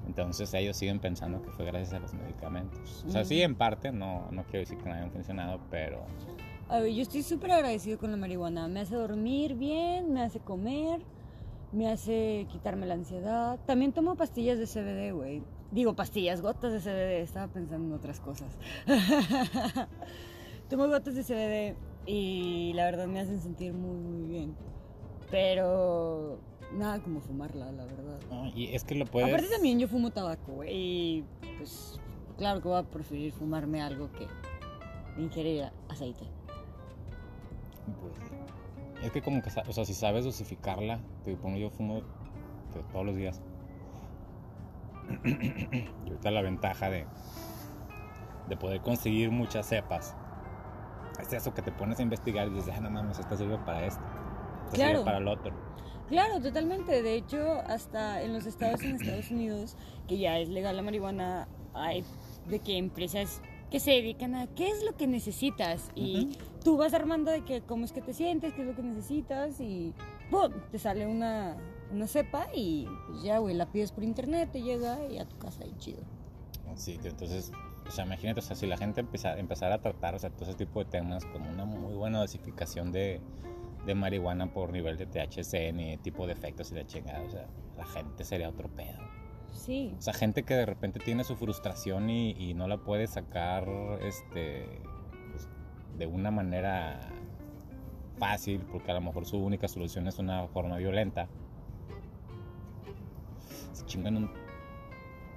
[0.06, 3.04] Entonces ellos siguen pensando que fue gracias a los medicamentos.
[3.06, 6.04] O sea, sí, en parte, no, no quiero decir que no hayan funcionado, pero
[6.68, 8.68] A ver, yo estoy súper agradecido con la marihuana.
[8.68, 11.00] Me hace dormir bien, me hace comer,
[11.72, 13.58] me hace quitarme la ansiedad.
[13.66, 15.42] También tomo pastillas de CBD, güey.
[15.70, 17.22] Digo, pastillas, gotas de CBD.
[17.22, 18.58] Estaba pensando en otras cosas.
[20.68, 24.71] tomo gotas de CBD y la verdad me hacen sentir muy, muy bien.
[25.32, 26.38] Pero
[26.72, 28.20] nada como fumarla, la verdad.
[28.30, 29.30] no, y es que lo puedes...
[29.30, 30.70] Aparte también yo fumo tabaco, güey.
[30.70, 31.24] Y
[31.56, 31.98] pues
[32.36, 34.28] claro que voy a preferir fumarme algo que
[35.20, 36.26] ingerir aceite.
[38.00, 38.14] Pues,
[39.02, 42.02] es que como que, o sea, si sabes dosificarla, te pongo yo fumo
[42.92, 43.40] todos los días.
[45.24, 47.06] y ahorita la ventaja de,
[48.48, 50.14] de poder conseguir muchas cepas
[51.20, 53.86] es eso que te pones a investigar y dices, ah, no mames, esta sirve para
[53.86, 54.02] esto,
[54.72, 54.98] esta Claro.
[54.98, 55.52] sirve para el otro.
[56.08, 57.02] Claro, totalmente.
[57.02, 59.76] De hecho, hasta en los estados en Estados Unidos,
[60.08, 62.04] que ya es legal la marihuana, hay
[62.48, 66.92] de que empresas que se dedican a qué es lo que necesitas y tú vas
[66.92, 69.94] armando de que cómo es que te sientes, qué es lo que necesitas y
[70.30, 70.52] ¡pum!
[70.70, 71.56] te sale una,
[71.90, 75.38] una cepa y pues ya, güey, la pides por internet, te llega y a tu
[75.38, 76.02] casa y chido.
[76.74, 77.50] Sí, entonces,
[77.86, 80.50] o sea, imagínate, o sea, si la gente empezara, empezara a tratar, o sea, todo
[80.50, 83.22] ese tipo de temas como una muy buena dosificación de,
[83.86, 87.46] de marihuana por nivel de THC, ni tipo de efectos y la chingada, o sea,
[87.76, 88.98] la gente sería otro pedo.
[89.50, 93.06] Sí, O sea, gente que de repente tiene su frustración y, y no la puede
[93.06, 93.68] sacar,
[94.00, 94.66] este,
[95.30, 95.48] pues,
[95.98, 97.00] de una manera
[98.18, 101.28] fácil, porque a lo mejor su única solución es una forma violenta.
[103.72, 104.30] Se chingan un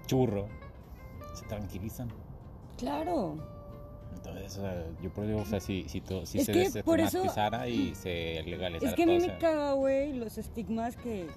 [0.05, 0.47] churro,
[1.33, 2.09] se tranquilizan.
[2.77, 3.54] claro.
[4.15, 6.53] Entonces, o sea, yo por eso digo, o sea, si, si, to- si Es se
[6.53, 10.37] desestigmatizara y se legalizara Es que a mí todo, o me sea, caga, güey, los
[10.37, 11.27] estigmas que.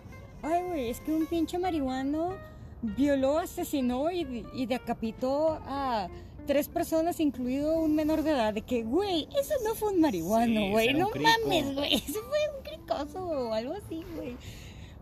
[0.43, 2.37] Ay, güey, es que un pinche marihuano
[2.83, 6.09] violó, asesinó y, y decapitó a
[6.47, 8.55] tres personas, incluido un menor de edad.
[8.55, 10.95] De que, güey, eso no fue un marihuano, güey.
[10.95, 11.95] no mames, güey.
[12.07, 14.37] Eso fue un cricoso o algo así, güey.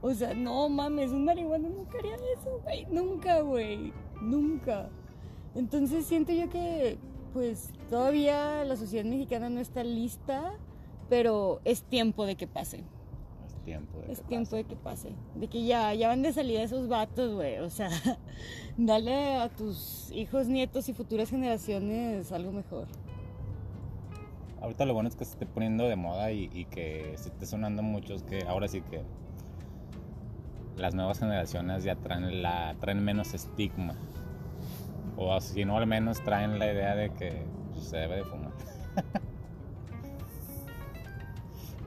[0.02, 2.86] O sea, no mames, un marihuano nunca haría eso, güey.
[2.90, 3.92] Nunca, güey.
[4.20, 4.88] Nunca.
[5.54, 6.98] Entonces siento yo que,
[7.36, 10.54] pues, todavía la sociedad mexicana no está lista,
[11.10, 12.82] pero es tiempo de que pase.
[13.46, 14.56] es tiempo de Es que tiempo pase.
[14.56, 15.12] de que pase.
[15.34, 17.58] De que ya, ya van de salida esos vatos, güey.
[17.58, 17.90] O sea,
[18.78, 22.88] dale a tus hijos, nietos y futuras generaciones algo mejor.
[24.62, 27.44] Ahorita lo bueno es que se esté poniendo de moda y, y que se esté
[27.44, 29.02] sonando mucho, es que ahora sí que
[30.78, 33.94] las nuevas generaciones ya traen, la, traen menos estigma.
[35.16, 38.52] O si no, al menos traen la idea de que pues, se debe de fumar.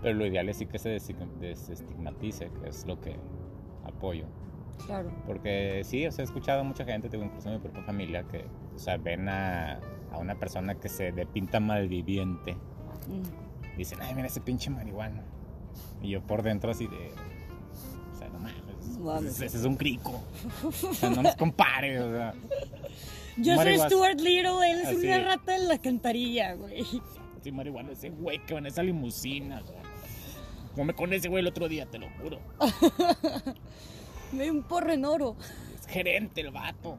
[0.01, 0.97] Pero lo ideal es sí que se
[1.39, 3.17] desestigmatice, que es lo que
[3.83, 4.25] apoyo.
[4.85, 5.11] Claro.
[5.27, 8.45] Porque sí, o sea, he escuchado a mucha gente, tengo incluso mi propia familia, que,
[8.75, 9.79] o sea, ven a,
[10.11, 12.53] a una persona que se de pinta malviviente.
[12.53, 13.77] Mm.
[13.77, 15.23] Dicen, ay, mira ese pinche marihuana.
[16.01, 17.11] Y yo por dentro así de...
[18.13, 20.21] O sea, no mames, ese, es un crico.
[20.63, 22.33] O sea, no nos compares, o sea.
[23.41, 25.07] Yo soy Stuart Little, él es Así.
[25.07, 26.83] una rata en la cantarilla, güey.
[27.41, 29.81] Sí, marihuana, ese güey que va en esa limusina, sea.
[30.75, 32.39] Come con ese güey el otro día, te lo juro.
[34.31, 35.35] Me dio un porro en oro.
[35.73, 36.97] Es gerente el vato.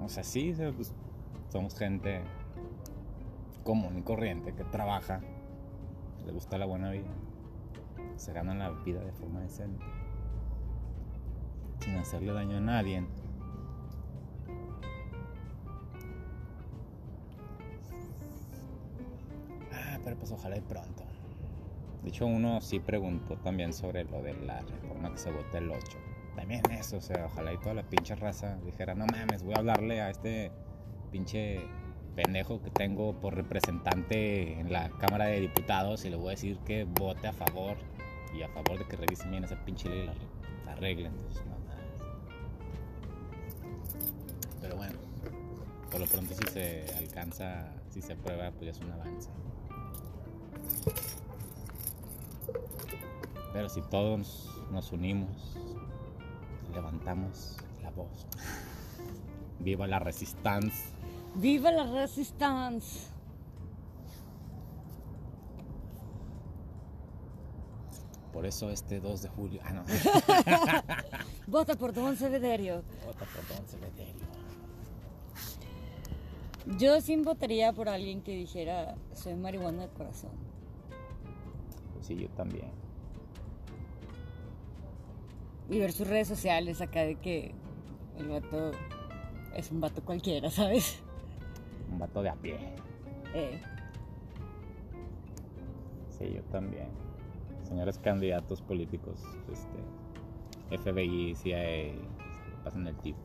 [0.00, 0.92] O sea, sí, pues,
[1.50, 2.22] somos gente
[3.64, 5.20] común y corriente que trabaja,
[6.24, 7.08] le gusta la buena vida,
[8.14, 9.84] se gana la vida de forma decente,
[11.80, 13.04] sin hacerle daño a nadie.
[20.06, 21.02] Pero pues ojalá y pronto.
[22.04, 25.68] De hecho, uno sí preguntó también sobre lo de la reforma que se vota el
[25.68, 25.80] 8.
[26.36, 29.58] También eso, o sea, ojalá y toda la pinche raza dijera, no mames, voy a
[29.58, 30.52] hablarle a este
[31.10, 31.60] pinche
[32.14, 36.58] pendejo que tengo por representante en la Cámara de Diputados y le voy a decir
[36.58, 37.76] que vote a favor
[38.32, 41.12] y a favor de que revisen bien esa pinche ley y la, arreglen.
[41.16, 41.56] Entonces, no.
[44.60, 44.98] Pero bueno,
[45.90, 49.30] por lo pronto si se alcanza, si se aprueba, pues ya es un avance.
[53.52, 55.56] Pero si todos nos unimos,
[56.74, 58.26] levantamos la voz.
[59.58, 60.90] Viva la resistencia.
[61.34, 63.08] ¡Viva la resistance!
[68.32, 69.60] Por eso este 2 de julio.
[69.64, 69.84] Ah, no.
[71.46, 72.82] Vota por Don Cevederio.
[73.06, 74.26] Vota por Don Cementerio.
[76.78, 80.32] Yo sí votaría por alguien que dijera, soy marihuana de corazón.
[82.06, 82.70] Sí, yo también.
[85.68, 87.52] Y ver sus redes sociales acá de que
[88.16, 88.70] el vato
[89.56, 91.02] es un vato cualquiera, ¿sabes?
[91.90, 92.58] Un vato de a pie.
[93.34, 93.60] Eh,
[96.16, 96.88] Sí, yo también.
[97.64, 99.20] Señores candidatos políticos,
[99.52, 101.92] este, FBI, CIA,
[102.64, 103.16] pasen el tip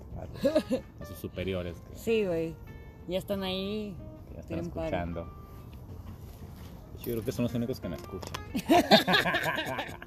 [0.99, 2.55] a, sus superiores que, sí, güey.
[3.07, 3.95] Ya están ahí.
[4.27, 5.40] que ya están paro.
[7.03, 8.33] Yo creo que son los únicos que me escuchan.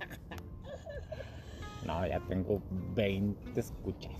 [1.86, 2.62] no, ya tengo
[2.94, 4.12] 20 escuchas.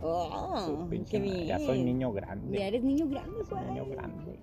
[0.00, 1.46] Oh, qué bien.
[1.46, 2.56] Ya soy niño grande.
[2.58, 3.70] Ya eres niño grande, Soy güey.
[3.70, 4.38] niño grande.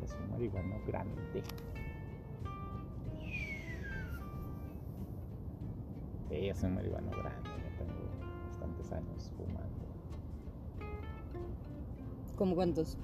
[0.00, 1.42] Ya soy marihuano grande.
[6.28, 7.50] Sí, ya soy marihuano grande.
[7.62, 7.94] Ya tengo
[8.48, 9.86] bastantes años fumando.
[12.36, 12.98] ¿Cómo cuántos?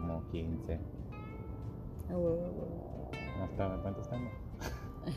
[0.00, 0.78] Como 15.
[2.08, 3.10] Ah, huevo, huevo.
[3.38, 4.30] No estaba, ¿cuántos tengo?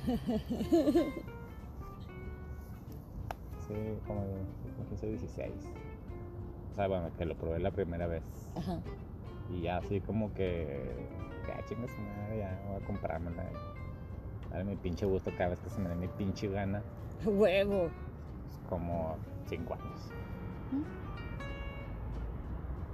[3.67, 3.73] sí,
[4.05, 4.21] como
[4.75, 5.53] como 15 16.
[6.71, 8.23] O sea, bueno, que lo probé la primera vez.
[8.57, 8.79] Ajá.
[9.49, 11.07] Y ya así como que,
[11.47, 13.43] ya chingas madre, ya voy a comprármela.
[13.43, 16.83] y Darle mi pinche gusto cada vez que se me dé mi pinche gana.
[17.25, 17.89] Huevo.
[17.89, 19.15] Pues, como
[19.47, 20.11] 5 años.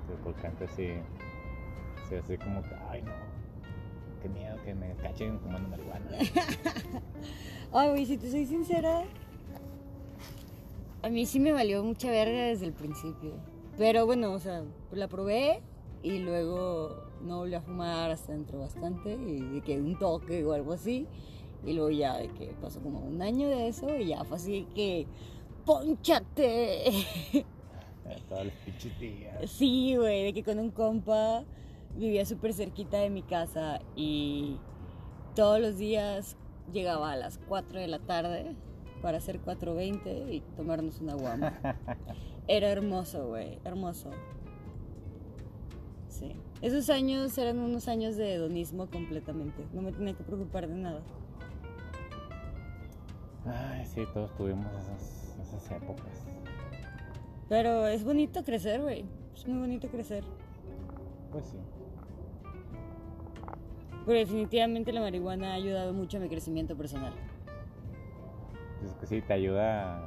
[0.08, 0.90] Sí, porque antes sí,
[2.10, 3.12] sí, así como que, ay no,
[4.22, 6.10] qué miedo que me cachen fumando marihuana.
[7.72, 9.04] Ay, güey, si te soy sincera,
[11.04, 13.34] a mí sí me valió mucha verga desde el principio.
[13.78, 15.62] Pero bueno, o sea, la probé
[16.02, 20.54] y luego no volví a fumar hasta dentro bastante y de que un toque o
[20.54, 21.08] algo así.
[21.64, 24.68] Y luego ya de que pasó como un año de eso y ya fue así
[24.74, 25.06] que
[25.66, 26.92] ¡Pónchate!
[28.10, 29.52] Eh, Todos los pinches días.
[29.52, 31.44] Sí, güey, de que con un compa
[32.00, 34.58] vivía súper cerquita de mi casa y
[35.36, 36.38] todos los días
[36.72, 38.56] llegaba a las 4 de la tarde
[39.02, 41.60] para hacer 4.20 y tomarnos una guama.
[42.48, 44.10] Era hermoso, güey, hermoso.
[46.08, 46.36] Sí.
[46.62, 49.66] Esos años eran unos años de hedonismo completamente.
[49.74, 51.02] No me tenía que preocupar de nada.
[53.46, 56.26] Ay, sí, todos tuvimos esas, esas épocas.
[57.48, 59.06] Pero es bonito crecer, güey.
[59.34, 60.24] Es muy bonito crecer.
[61.32, 61.58] Pues sí.
[64.10, 67.14] Pero definitivamente la marihuana ha ayudado mucho a mi crecimiento personal.
[68.84, 69.98] Es que sí, te ayuda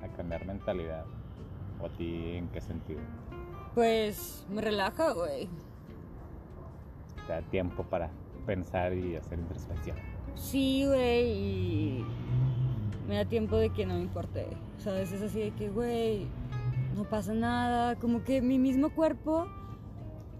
[0.00, 1.04] a, cambiar mentalidad.
[1.78, 3.00] ¿O a ti en qué sentido?
[3.74, 5.46] Pues me relaja, güey.
[7.26, 8.08] Te da tiempo para
[8.46, 9.98] pensar y hacer introspección.
[10.34, 12.06] Sí, güey, y
[13.06, 14.46] me da tiempo de que no me importe.
[14.78, 15.12] ¿Sabes?
[15.12, 16.28] Es así de que, güey,
[16.96, 17.94] no pasa nada.
[17.96, 19.48] Como que mi mismo cuerpo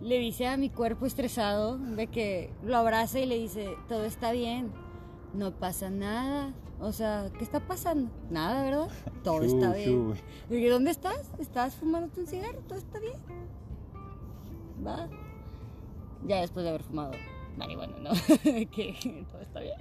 [0.03, 4.33] le dice a mi cuerpo estresado de que lo abraza y le dice, todo está
[4.33, 4.73] bien,
[5.35, 6.53] no pasa nada.
[6.81, 8.11] O sea, ¿qué está pasando?
[8.29, 8.89] Nada, ¿verdad?
[9.23, 10.15] Todo está bien.
[10.51, 11.31] Dije, ¿dónde estás?
[11.39, 12.59] ¿Estás fumándote un cigarro?
[12.67, 13.15] ¿Todo está bien?
[14.85, 15.09] ¿Va?
[16.27, 17.13] Ya después de haber fumado
[17.57, 18.11] marihuana, ¿no?
[18.73, 19.75] que todo está bien.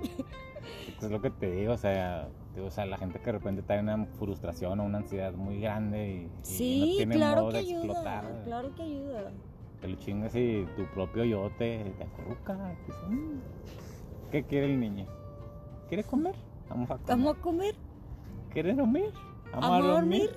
[1.02, 3.64] Es lo que te digo, o sea, digo, o sea, la gente que de repente
[3.64, 7.52] trae una frustración o una ansiedad muy grande y, y no Sí, tiene claro modo
[7.54, 7.84] que de ayuda.
[7.86, 8.42] explotar.
[8.46, 9.32] Claro que ayuda.
[9.82, 12.54] Te lo chingas y tu propio yo te, te acurruca.
[13.10, 13.40] "Mm,
[14.32, 15.06] ¿Qué quiere el niño?
[15.90, 16.36] ¿Quiere comer?
[16.70, 17.08] Vamos a comer.
[17.08, 17.76] ¿Vamos a comer?
[18.54, 19.12] ¿Quiere dormir?
[19.54, 20.30] Amo a dormir.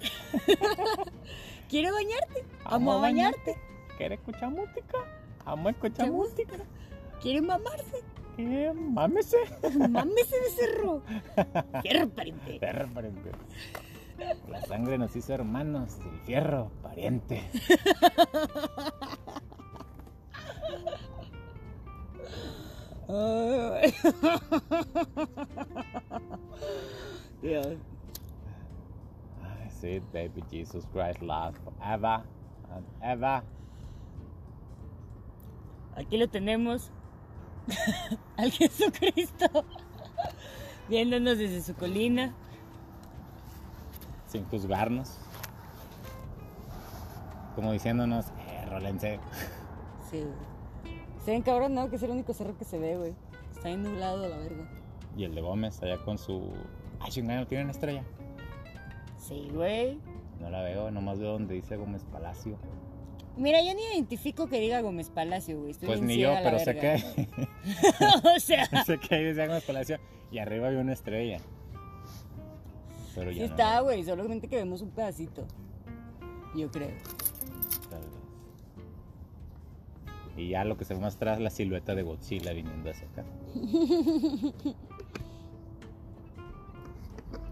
[1.69, 2.45] ¿Quieres bañarte?
[2.65, 3.57] Amo Amo a a bañarte.
[3.97, 4.99] ¿Quieres escuchar música?
[5.45, 6.57] Amo escuchar ¿Te música.
[7.21, 8.03] ¿Quieres mamarse?
[8.37, 8.73] ¿Qué?
[8.75, 9.37] Mámese.
[9.89, 11.03] Mámese de cerro.
[12.15, 12.59] Pariente.
[12.59, 13.31] Perro pariente.
[14.49, 17.43] La sangre nos hizo hermanos, el fierro pariente.
[27.43, 27.77] Dios.
[29.81, 32.23] Sí, baby Jesus Christ last forever
[32.71, 33.43] and ever.
[35.97, 36.91] Aquí lo tenemos.
[38.37, 39.65] Al Jesucristo.
[40.89, 42.35] Viéndonos desde su colina.
[44.35, 45.17] Sin juzgarnos.
[47.55, 49.21] Como diciéndonos, eh, rólense.
[50.11, 50.99] Sí, güey.
[51.25, 51.89] Se ven cabrón, ¿no?
[51.89, 53.15] Que es el único cerro que se ve, güey.
[53.55, 54.69] Está bien nublado de la verga.
[55.17, 56.51] Y el de Gómez allá con su.
[56.99, 58.03] Ay, chingada, ¿no tiene una estrella?
[59.17, 60.01] Sí, güey.
[60.41, 62.59] No la veo, nomás veo donde dice Gómez Palacio.
[63.37, 65.71] Mira, yo ni identifico que diga Gómez Palacio, güey.
[65.71, 67.05] Estoy Pues ni yo, a pero sé que,
[68.37, 70.01] o sea, sé que ahí decía Gómez Palacio
[70.33, 71.39] y arriba había una estrella.
[73.15, 74.05] Pero sí ya no está, güey.
[74.05, 75.47] Solamente que vemos un pedacito.
[76.55, 76.91] Yo creo.
[77.91, 78.11] tal vez.
[80.37, 83.25] Y ya lo que se muestra es la silueta de Godzilla viniendo hacia acá.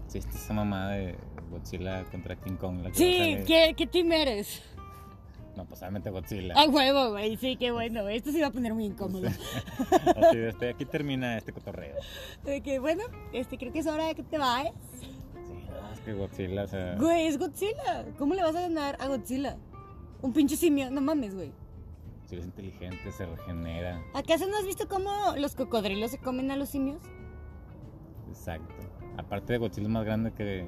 [0.07, 1.15] Sí, esta esa mamada de
[1.49, 2.83] Godzilla contra King Kong.
[2.83, 3.37] La que Sí.
[3.47, 4.61] ¿qué, qué team eres?
[5.55, 6.53] No, pues obviamente Godzilla.
[6.55, 7.35] A huevo, güey.
[7.37, 8.07] Sí, qué bueno.
[8.07, 9.27] Esto se va a poner muy incómodo.
[10.17, 11.95] Así de este, aquí termina este cotorreo.
[12.43, 14.73] De que, bueno, este, creo que es hora de que te vayas.
[16.05, 16.95] Que Godzilla, o sea.
[16.95, 18.05] Güey, es Godzilla.
[18.17, 19.57] ¿Cómo le vas a ganar a Godzilla?
[20.21, 20.91] Un pinche simio.
[20.91, 21.51] No mames, güey.
[22.25, 24.01] Si es inteligente, se regenera.
[24.13, 27.01] ¿Acaso no has visto cómo los cocodrilos se comen a los simios?
[28.29, 28.73] Exacto.
[29.17, 30.67] Aparte de Godzilla es más grande que.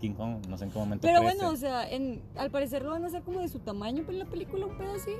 [0.00, 1.36] King Kong, no sé en qué momento Pero crece.
[1.36, 4.18] bueno, o sea, en, al parecer lo van a hacer como de su tamaño en
[4.18, 5.12] la película, un pedo así.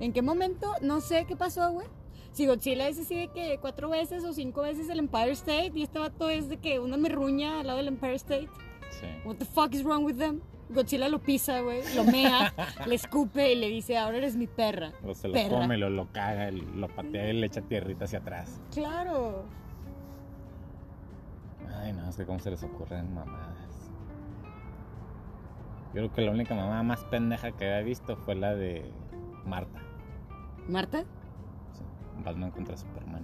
[0.00, 0.72] ¿En qué momento?
[0.80, 1.86] No sé qué pasó, güey.
[2.32, 5.82] Si Godzilla es así de que cuatro veces o cinco veces el Empire State y
[5.82, 8.48] este vato es de que una merruña al lado del Empire State.
[8.90, 9.06] Sí.
[9.24, 10.40] What the fuck is wrong with them?
[10.68, 12.54] Godzilla lo pisa, güey, lo mea,
[12.86, 14.92] le escupe y le dice, ahora eres mi perra.
[15.04, 15.48] O se lo Perra.
[15.58, 18.60] come, lo, lo caga, lo patea y le echa tierrita hacia atrás.
[18.72, 19.44] Claro.
[21.82, 23.90] Ay, no, es que cómo se les ocurren mamadas.
[25.88, 28.88] Yo creo que la única mamada más pendeja que había visto fue la de
[29.44, 29.80] Marta.
[30.68, 31.04] ¿Marta?
[32.22, 33.22] Batman contra Superman.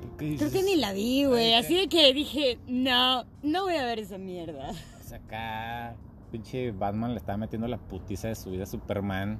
[0.00, 1.54] ¿Por qué Creo que ni la vi, güey.
[1.54, 4.70] Así de que dije, no, no voy a ver esa mierda.
[5.00, 5.94] Es acá.
[6.30, 9.38] Pinche Batman le estaba metiendo la putiza de su vida a Superman.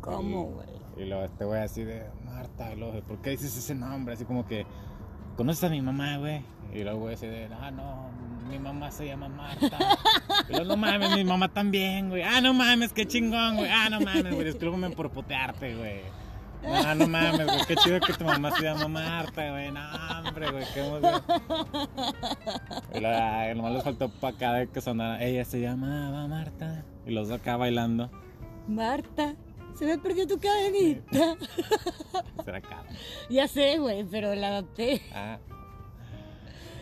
[0.00, 0.82] ¿Cómo, güey?
[0.96, 4.14] Y luego este güey así de Marta, luego, ¿por qué dices ese nombre?
[4.14, 4.66] Así como que,
[5.36, 6.42] ¿conoces a mi mamá, güey?
[6.74, 8.10] Y luego güey así de, ah, no,
[8.48, 9.78] mi mamá se llama Marta.
[10.48, 12.22] Y luego, no mames, mi mamá también, güey.
[12.22, 13.70] Ah, no mames, qué chingón, güey.
[13.70, 16.00] Ah, no mames, güey, discúlpame por putearte, güey.
[16.62, 19.70] No, no mames, güey, qué chido que tu mamá se llama Marta, güey.
[19.72, 19.80] No,
[20.18, 21.22] hombre, güey, qué emoción.
[23.04, 26.84] Ay, nomás les faltó para acá de que sonara, ella se llamaba Marta.
[27.06, 28.10] Y los dos acá bailando.
[28.68, 29.34] Marta,
[29.74, 31.36] se me perdió tu cadenita.
[32.44, 32.84] Será acá.
[33.28, 35.02] ya sé, güey, pero la adapté.
[35.14, 35.38] Ah.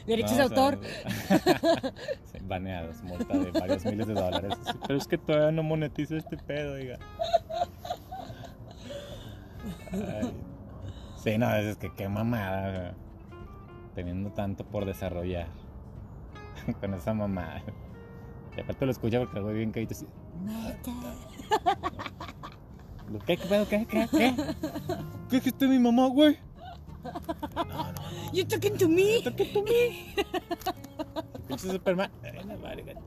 [0.07, 0.81] Derechos de autor.
[2.33, 4.55] sí, baneados, multa de varios miles de dólares.
[4.87, 6.99] Pero es que todavía no monetizo este pedo, diga.
[9.93, 10.33] Ay.
[11.17, 12.95] Sí, no, es que qué mamada.
[13.95, 15.49] Teniendo tanto por desarrollar.
[16.81, 17.63] Con esa mamada.
[18.57, 20.07] Y aparte lo escucha porque güey bien caído así.
[23.27, 23.69] ¿Qué, qué pedo?
[23.69, 23.87] ¿Qué?
[23.87, 24.09] ¿Qué?
[24.11, 24.35] ¿Qué?
[25.29, 26.39] ¿Qué dijiste mi mamá, güey?
[28.33, 29.23] You talking to me?
[29.37, 30.15] ¿Qué tú me?
[31.49, 32.11] Pinche Superman.
[32.47, 33.00] No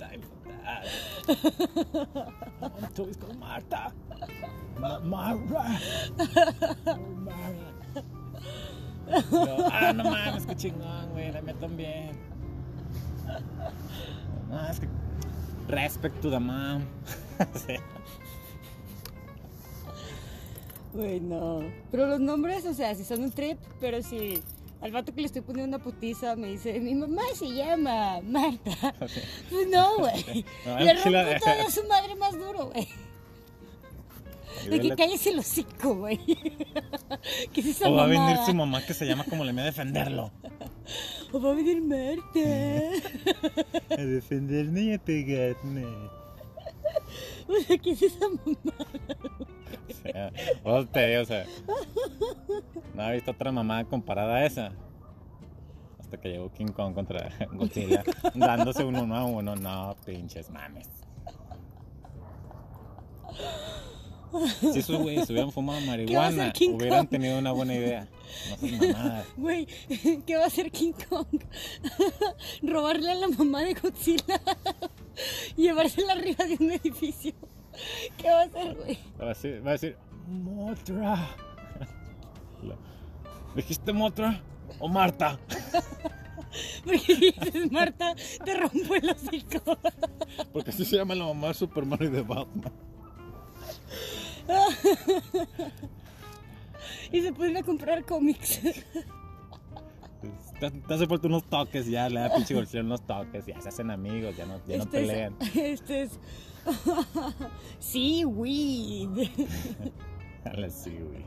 [0.63, 2.71] que está infectado.
[2.95, 3.93] Tú es con Marta.
[4.79, 5.79] Ma- Marta.
[9.31, 11.31] Yo, ah, no mames, qué chingón, güey.
[11.31, 12.11] La mía también.
[14.49, 14.87] No, es que.
[15.67, 16.83] Respect to the mom.
[17.55, 17.75] Sí.
[20.93, 21.61] Güey, no.
[21.91, 24.41] Pero los nombres, o sea, si son un trip, pero si
[24.83, 28.93] al vato que le estoy poniendo una putiza me dice, mi mamá se llama Marta.
[29.49, 30.45] Pues no, güey.
[30.65, 32.87] No, Le que la- rompo toda su madre más duro, güey.
[34.69, 36.17] De que Le- cállese el hocico, güey.
[37.53, 39.61] ¿Qué es esa O va a venir su mamá que se llama como le me
[39.61, 40.31] a defenderlo.
[41.31, 42.39] O va a venir Marta.
[43.97, 45.85] A defenderme y a pegarme.
[47.81, 48.73] ¿Qué es esa mamá?
[50.63, 51.45] O sea, te digo, o sea,
[52.93, 54.71] no he visto otra mamada comparada a esa.
[55.99, 59.55] Hasta que llegó King Kong contra Godzilla, dándose un uno a uno.
[59.55, 60.89] No, pinches mames.
[64.59, 68.07] Si esos güeyes hubieran fumado marihuana, hubieran tenido una buena idea.
[68.61, 69.27] No mamadas.
[69.37, 69.67] Güey,
[70.25, 71.27] ¿qué va a hacer King Kong?
[72.63, 74.41] Robarle a la mamá de Godzilla
[75.55, 77.33] llevársela arriba de un edificio.
[78.17, 78.99] ¿Qué va a hacer, güey?
[79.19, 79.97] Va a decir, va a decir
[80.27, 81.35] Motra.
[83.55, 84.41] ¿Dijiste Motra
[84.79, 85.39] o Marta?
[86.85, 89.77] Porque si dices Marta, te rompo el hocico.
[90.51, 92.73] Porque así se llama la mamá de Superman y de Batman.
[97.11, 98.61] Y se pueden a comprar cómics.
[100.59, 103.69] Te, te hace falta unos toques ya, le da pinche Godzilla unos toques, ya se
[103.69, 105.35] hacen amigos, ya no, ya no Este es- pelean.
[105.55, 106.19] Este es.
[107.79, 109.09] Seaweed.
[110.45, 111.23] Dale, sí, güey.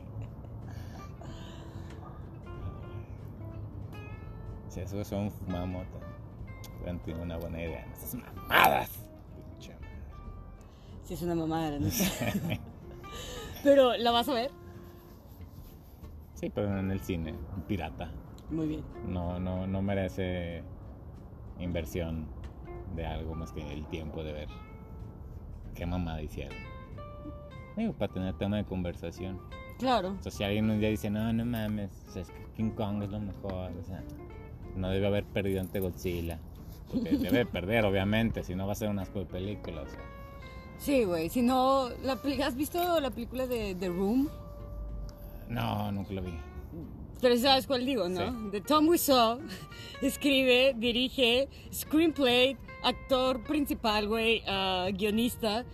[4.69, 5.87] Si esos son fumada mota,
[6.77, 7.85] hubieran tenido una buena idea.
[7.85, 8.89] No Esas mamadas.
[9.51, 9.87] Pinche madre.
[11.03, 12.59] Sí, es una mamada, neta.
[13.63, 14.51] Pero, ¿la vas a ver?
[16.35, 18.11] Sí, pero en el cine, un pirata.
[18.49, 18.83] Muy bien.
[19.07, 20.63] No, no, no merece
[21.59, 22.25] inversión
[22.95, 24.47] de algo más que el tiempo de ver
[25.75, 26.57] qué mamada hicieron.
[27.75, 29.39] Digo, para tener tema de conversación.
[29.77, 30.15] Claro.
[30.19, 32.71] O sea, si alguien un día dice, no, no mames, o sea, es que King
[32.71, 34.03] Kong es lo mejor, o sea,
[34.75, 36.39] no debe haber perdido ante Godzilla.
[36.91, 39.81] Porque debe perder, obviamente, si no va a ser una asco de película.
[39.81, 39.99] O sea.
[40.77, 41.29] Sí, güey.
[41.29, 44.29] Si no, la ¿has visto la película de The Room?
[45.49, 46.33] No, nunca lo vi.
[47.21, 48.29] Pero sabes cuál digo, ¿no?
[48.29, 48.49] Sí.
[48.51, 49.39] De Tom Wiseau.
[50.01, 55.65] Escribe, dirige, screenplay, actor principal, güey, ah, guionista,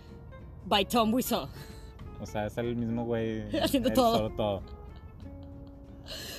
[0.64, 1.48] by Tom Wiseau.
[2.20, 3.44] O sea, es el mismo güey.
[3.62, 4.16] Haciendo todo.
[4.16, 4.62] solo todo.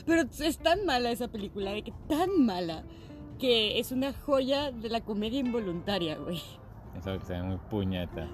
[0.06, 2.84] Pero es tan mala esa película, de que tan mala,
[3.40, 6.42] que es una joya de la comedia involuntaria, güey.
[6.98, 8.28] Eso que se ve muy puñeta.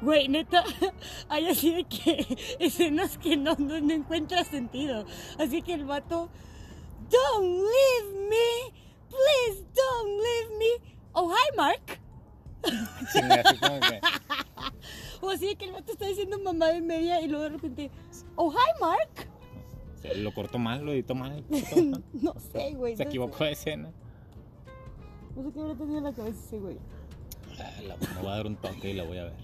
[0.00, 0.28] güey.
[0.28, 0.64] Neta,
[1.28, 2.26] hay así de que
[2.60, 5.04] escenas que no, no, no encuentra sentido.
[5.38, 6.30] Así que el vato,
[7.10, 8.72] don't leave me,
[9.08, 10.94] please don't leave me.
[11.12, 12.00] Oh, hi, Mark.
[13.12, 14.00] Chinga, así como que.
[15.20, 17.90] O así de que el vato está diciendo mamá de media y luego de repente,
[18.36, 19.28] oh, hi, Mark.
[20.16, 21.44] lo cortó mal, lo editó mal.
[22.12, 22.96] No sé, güey.
[22.96, 23.44] Se no equivocó sé.
[23.44, 23.92] de escena.
[25.36, 26.78] No sé qué habrá tenido en la cabeza ese güey.
[27.58, 29.34] La- me voy a dar un toque y la voy a ver.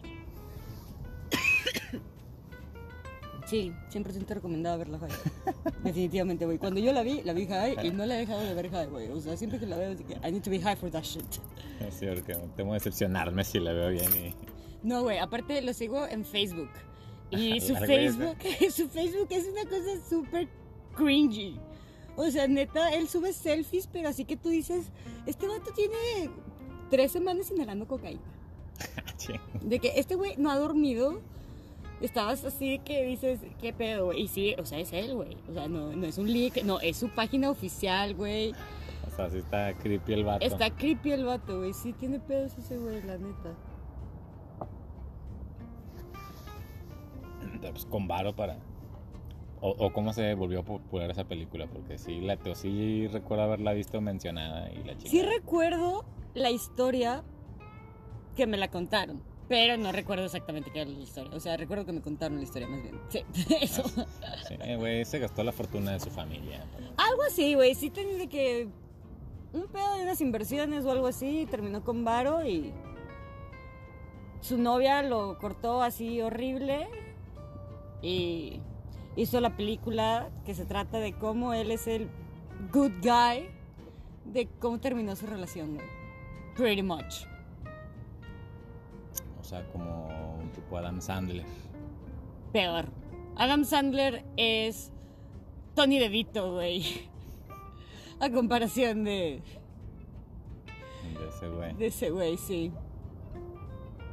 [3.46, 5.10] Sí, 100% recomendaba verla high.
[5.82, 6.58] Definitivamente, güey.
[6.58, 8.86] Cuando yo la vi, la vi high y no la he dejado de ver high,
[8.86, 9.08] güey.
[9.08, 11.02] O sea, siempre que la veo, es que I need to be high for that
[11.02, 11.24] shit.
[11.90, 14.34] Sí, porque temo decepcionarme si la veo bien y.
[14.86, 16.70] No, güey, aparte lo sigo en Facebook.
[17.32, 18.38] Y su Facebook,
[18.74, 20.48] su Facebook es una cosa súper
[20.96, 21.56] cringy.
[22.16, 24.86] O sea, neta, él sube selfies, pero así que tú dices,
[25.26, 26.28] este vato tiene
[26.90, 28.20] tres semanas inhalando cocaína.
[29.62, 31.20] De que este güey no ha dormido.
[32.00, 34.22] Estabas así que dices, ¿qué pedo, güey?
[34.22, 35.36] Y sí, o sea, es él, güey.
[35.50, 38.52] O sea, no, no es un leak, no, es su página oficial, güey.
[39.06, 40.44] O sea, sí está creepy el vato.
[40.44, 41.74] Está creepy el vato, güey.
[41.74, 43.54] Sí tiene pedos ese güey, la neta.
[47.60, 48.58] Pues con varo para.
[49.60, 53.74] O, o cómo se volvió popular esa película, porque sí, la, o sí recuerdo haberla
[53.74, 55.10] visto mencionada y la chica.
[55.10, 57.22] Sí recuerdo la historia
[58.36, 61.32] que me la contaron, pero no recuerdo exactamente qué era la historia.
[61.34, 63.00] O sea, recuerdo que me contaron la historia más bien.
[63.08, 63.24] Sí,
[63.60, 63.82] eso.
[64.46, 66.64] Sí, eh, güey, se gastó la fortuna de su familia.
[66.96, 67.74] Algo así, güey.
[67.74, 68.68] Sí tenía de que
[69.52, 72.72] un pedo de unas inversiones o algo así, terminó con Varo y
[74.40, 76.88] su novia lo cortó así horrible
[78.02, 78.60] y
[79.16, 82.08] hizo la película que se trata de cómo él es el
[82.72, 83.48] good guy,
[84.24, 85.99] de cómo terminó su relación, güey.
[86.60, 87.24] Pretty much.
[89.40, 91.46] O sea, como un tipo Adam Sandler.
[92.52, 92.84] Peor.
[93.36, 94.92] Adam Sandler es
[95.74, 96.84] Tony DeVito, güey.
[98.20, 99.42] A comparación de,
[101.18, 101.72] De ese güey.
[101.76, 102.70] de ese güey, sí.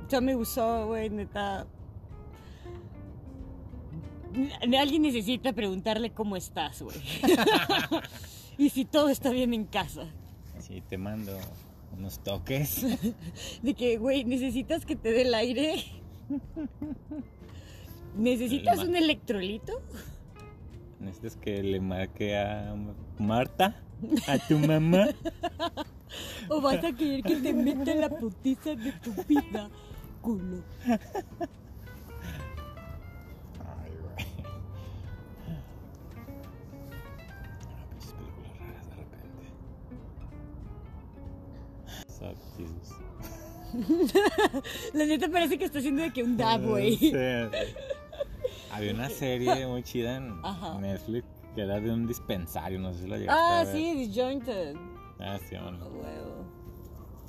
[0.08, 1.68] Tommy Wiseau, güey, neta.
[4.80, 6.95] Alguien necesita preguntarle cómo estás, güey.
[8.58, 10.06] y si todo está bien en casa.
[10.60, 11.38] Sí, te mando
[11.91, 12.85] unos toques.
[13.61, 15.83] De que, güey, necesitas que te dé el aire.
[18.17, 19.81] ¿Necesitas un electrolito?
[20.99, 22.75] Necesitas que le marque a
[23.19, 23.75] Marta,
[24.27, 25.07] a tu mamá.
[26.49, 29.69] ¿O vas a querer que te meta la putiza de tu vida,
[30.21, 30.63] culo?
[42.20, 42.95] Jesus.
[44.93, 46.95] La neta parece que está haciendo de que un dab, güey.
[46.97, 47.18] Sí, sí.
[48.72, 50.78] Había una serie muy chida en Ajá.
[50.80, 53.76] Netflix que era de un dispensario, no sé si la llegaste Ah, a ver.
[53.76, 54.76] sí, disjointed.
[55.20, 55.84] Ah, sí, bueno.
[55.84, 56.45] A huevo.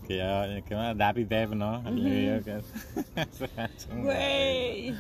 [0.07, 1.87] Que ya, que va Dabby Dev, ¿no?
[1.89, 2.73] El video que es.
[4.03, 4.95] Güey.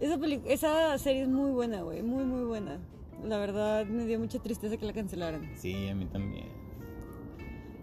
[0.00, 0.18] Esa,
[0.48, 2.02] esa serie es muy buena, güey.
[2.02, 2.78] Muy, muy buena.
[3.24, 5.50] La verdad, me dio mucha tristeza que la cancelaran.
[5.56, 6.48] Sí, a mí también.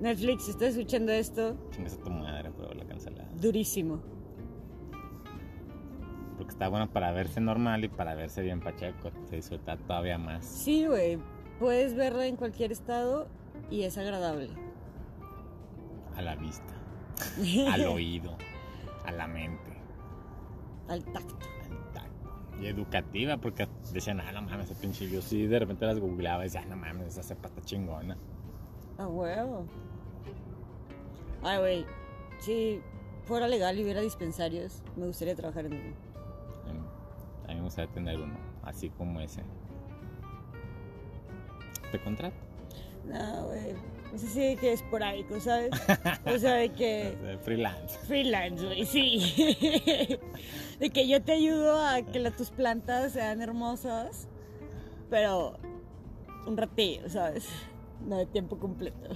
[0.01, 3.29] Netflix, si estás escuchando esto, Chingas a tu madre por haberla cancelado.
[3.39, 4.01] durísimo.
[6.37, 9.11] Porque está bueno para verse normal y para verse bien pacheco.
[9.29, 10.43] Se disfruta todavía más.
[10.45, 11.19] Sí, güey.
[11.59, 13.27] Puedes verla en cualquier estado
[13.69, 14.49] y es agradable.
[16.15, 16.73] A la vista,
[17.71, 18.35] al oído,
[19.05, 19.71] a la mente,
[20.87, 21.35] Al tacto.
[21.69, 22.59] al tacto.
[22.59, 25.07] Y educativa, porque decían, ah, no mames, ese pinche.
[25.09, 28.17] Yo sí, de repente las googleaba y decía, ah, no mames, esa cepa está chingona.
[28.97, 29.65] A huevo.
[31.43, 31.85] Ay, güey.
[32.39, 32.81] Si
[33.25, 35.95] fuera legal y hubiera dispensarios, me gustaría trabajar en uno.
[37.47, 39.43] A mí me gustaría tener uno, así como ese.
[41.91, 42.35] ¿Te contrato?
[43.05, 43.75] No, güey.
[44.13, 45.71] Eso sí de que esporádico, ¿sabes?
[46.25, 47.37] O sea, de que...
[47.43, 47.97] Freelance.
[47.99, 50.19] Freelance, güey, sí.
[50.79, 54.27] De que yo te ayudo a que la- tus plantas sean hermosas,
[55.09, 55.57] pero
[56.47, 57.47] un ratillo, ¿sabes?
[58.05, 59.09] No de tiempo completo.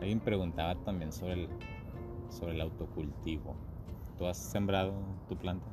[0.00, 1.48] Alguien preguntaba también sobre el,
[2.28, 3.54] sobre el autocultivo.
[4.18, 4.92] ¿Tú has sembrado
[5.28, 5.66] tu planta?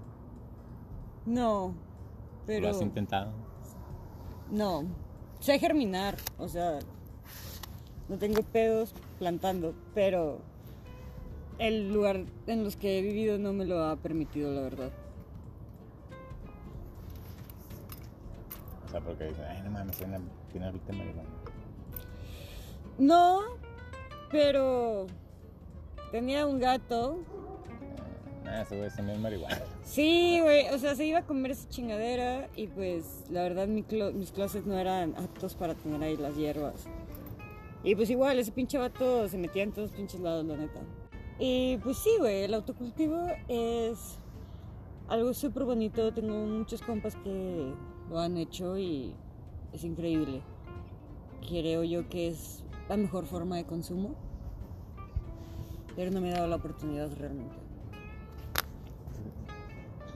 [1.25, 1.73] No,
[2.45, 2.63] pero...
[2.63, 3.31] ¿Lo has intentado?
[4.51, 4.83] No,
[5.39, 6.79] sé germinar, o sea,
[8.09, 10.39] no tengo pedos plantando, pero
[11.59, 14.91] el lugar en los que he vivido no me lo ha permitido, la verdad.
[18.85, 20.19] O sea, porque dicen, ay, no mames, tiene,
[20.51, 21.42] tiene ahorita marihuana.
[22.97, 23.41] No,
[24.31, 25.07] pero
[26.11, 27.19] tenía un gato.
[28.45, 29.61] Ah, ese güey también es marihuana.
[29.83, 33.83] Sí, güey, o sea, se iba a comer esa chingadera y pues la verdad mi
[33.83, 36.85] clo- mis closets no eran aptos para tener ahí las hierbas.
[37.83, 40.79] Y pues igual, ese pinche vato se metía en todos los pinches lados, la neta.
[41.39, 43.17] Y pues sí, güey, el autocultivo
[43.47, 44.19] es
[45.07, 46.13] algo súper bonito.
[46.13, 47.73] Tengo muchos compas que
[48.09, 49.13] lo han hecho y
[49.73, 50.41] es increíble.
[51.47, 54.15] Creo yo que es la mejor forma de consumo.
[55.95, 57.55] Pero no me he dado la oportunidad realmente.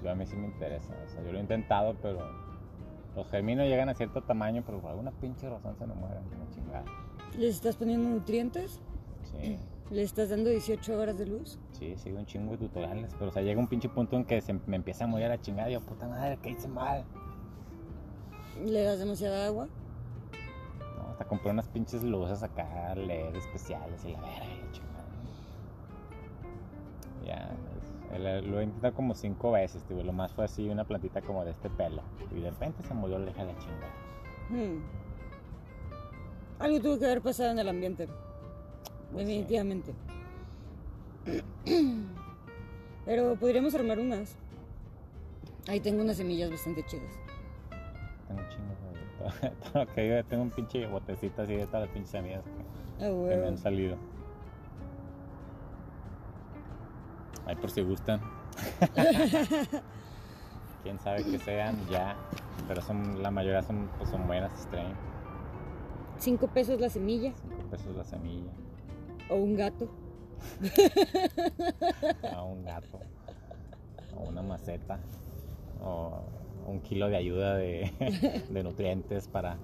[0.04, 0.94] Yo a mí sí me interesa.
[1.06, 2.20] O sea, yo lo he intentado, pero
[3.16, 6.24] los germinos llegan a cierto tamaño, pero por alguna pinche razón se me mueren.
[6.36, 6.84] Una chingada.
[7.38, 8.80] ¿Les estás poniendo nutrientes?
[9.24, 9.58] Sí,
[9.92, 11.60] ¿Le estás dando 18 horas de luz?
[11.72, 13.14] sí, sigo un chingo de tutoriales.
[13.14, 15.40] Pero o sea, llega un pinche punto en que se me empieza a morir la
[15.40, 15.70] chingada.
[15.70, 17.04] Y yo, puta madre, ¿qué hice mal?
[18.66, 19.68] ¿Le das demasiada agua?
[21.18, 25.08] Hasta compré unas pinches luces acá, LED especiales y la verga y la chingada.
[27.26, 27.50] Ya,
[28.42, 30.04] lo he intentado como cinco veces, tío.
[30.04, 32.04] Lo más fue así, una plantita como de este pelo.
[32.30, 33.94] Y de repente se murió la hija de la chingada.
[34.50, 34.84] Hmm.
[36.60, 38.08] Algo tuvo que haber pasado en el ambiente.
[39.12, 39.34] Pues sí.
[39.34, 39.96] Definitivamente.
[43.06, 44.36] Pero podríamos armar unas.
[45.68, 47.12] Ahí tengo unas semillas bastante chidas.
[48.28, 48.77] Tengo chingo
[49.74, 52.78] todo, lo que digo, tengo un pinche botecito así de todas las pinches semillas que,
[53.00, 53.96] Ah, que me han salido.
[57.46, 58.20] Ahí por si gustan.
[60.84, 62.16] Quién sabe que sean ya.
[62.68, 64.96] Pero son, la mayoría son, pues, son buenas strain.
[66.18, 67.32] Cinco pesos la semilla.
[67.36, 68.52] 5 pesos la semilla.
[69.30, 69.88] O un gato.
[72.34, 73.00] A un gato.
[74.16, 75.00] O una maceta.
[75.84, 76.24] O
[76.68, 77.92] un kilo de ayuda de,
[78.50, 79.58] de nutrientes para,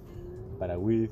[0.57, 1.09] para weed.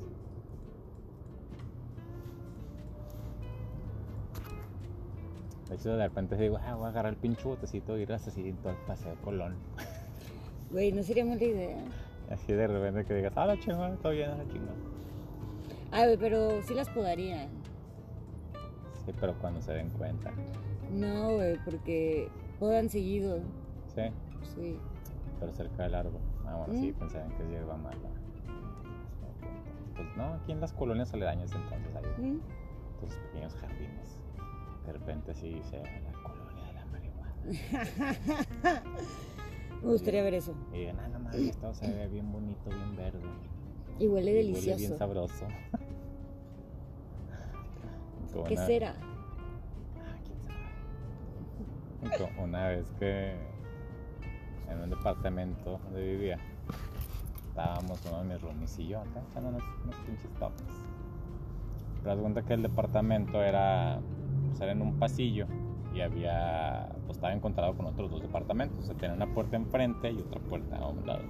[5.68, 8.30] De hecho, de repente digo, ah, voy a agarrar el pinche botecito y ir así
[8.48, 9.56] en todo el paseo Colón.
[10.70, 11.78] Güey, no sería mala idea.
[12.30, 14.76] Así de repente que digas, ah, la chingada, está bien, la chingada.
[15.90, 17.48] Ay, güey, pero sí las podaría.
[19.04, 20.32] Sí, pero cuando se den cuenta.
[20.92, 22.28] No, güey, porque
[22.58, 23.38] podan seguido.
[23.94, 24.02] Sí,
[24.54, 24.76] Sí.
[25.42, 26.20] Pero cerca del árbol.
[26.46, 26.98] Ah, bueno, sí, Mm.
[27.00, 27.96] pensaban que es hierba mala.
[29.96, 32.38] Pues no, aquí en las colonias aledañas entonces hay ¿Mm?
[32.94, 34.20] estos pequeños jardines.
[34.86, 37.34] De repente sí dice la colonia de la marihuana.
[39.82, 40.54] Me gustaría ver eso.
[40.72, 43.26] Y digan, ah, no mames, esto se ve bien bonito, bien verde.
[43.98, 44.68] Y huele y delicioso.
[44.70, 45.48] Huele bien sabroso.
[48.46, 48.94] ¿Qué una- será?
[48.94, 50.60] Ah, quién sabe.
[52.40, 53.34] Una vez que
[54.72, 56.38] en un departamento donde vivía,
[57.48, 60.66] estábamos uno de mis roomies y yo acá echando unos, unos pinches toques.
[62.02, 64.00] Pero cuenta que el departamento era,
[64.48, 65.46] pues, era en un pasillo
[65.94, 68.78] y había, pues estaba encontrado con otros dos departamentos.
[68.84, 71.22] O sea, tenía una puerta enfrente y otra puerta a un lado.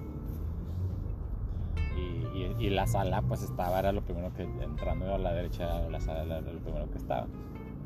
[1.95, 1.99] Y,
[2.37, 5.99] y- y la sala, pues estaba, era lo primero que, entrando a la derecha, la
[5.99, 7.27] sala era lo primero que estaba.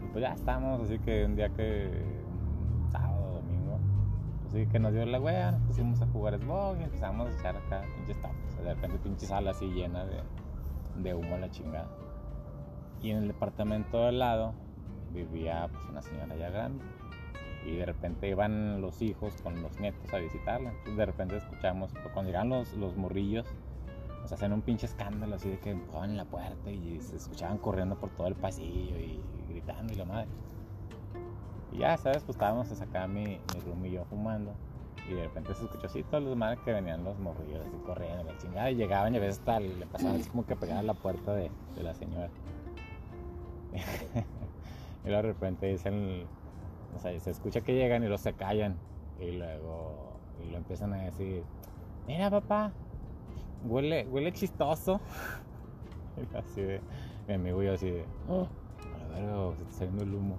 [0.03, 1.89] Y pues ya estábamos, así que un día que,
[4.57, 7.57] así que nos dio la wea, nos pusimos a jugar Xbox y empezamos a echar
[7.57, 10.23] acá pinches sea, de repente pinche sala así llena de,
[10.95, 11.87] de humo a la chingada.
[13.01, 14.53] Y en el departamento de al lado
[15.13, 16.83] vivía pues una señora ya grande.
[17.67, 20.71] Y de repente iban los hijos con los nietos a visitarla.
[20.71, 23.45] Entonces de repente escuchamos, pues, cuando llegaban los, los morrillos,
[24.25, 27.95] sea, hacían un pinche escándalo así de que empujaban la puerta y se escuchaban corriendo
[27.95, 30.29] por todo el pasillo y gritando y la madre.
[31.77, 32.23] Ya, ¿sabes?
[32.23, 34.53] Pues estábamos acá mi, mi room y yo fumando.
[35.09, 38.23] Y de repente se escuchó así todos los madres que venían los morrillos así corriendo,
[38.23, 38.71] la chingada.
[38.71, 41.51] Y llegaban y a veces hasta le pasaban así como que pegaban la puerta de,
[41.75, 42.29] de la señora.
[45.05, 46.25] y luego de repente dicen,
[46.95, 48.75] o sea, se escucha que llegan y los se callan.
[49.19, 51.43] Y luego y lo empiezan a decir,
[52.07, 52.71] mira papá,
[53.65, 54.99] huele, huele chistoso.
[56.17, 56.81] Y así de,
[57.27, 60.37] mi amigo y yo así de, oh, a verga, se está saliendo el humo.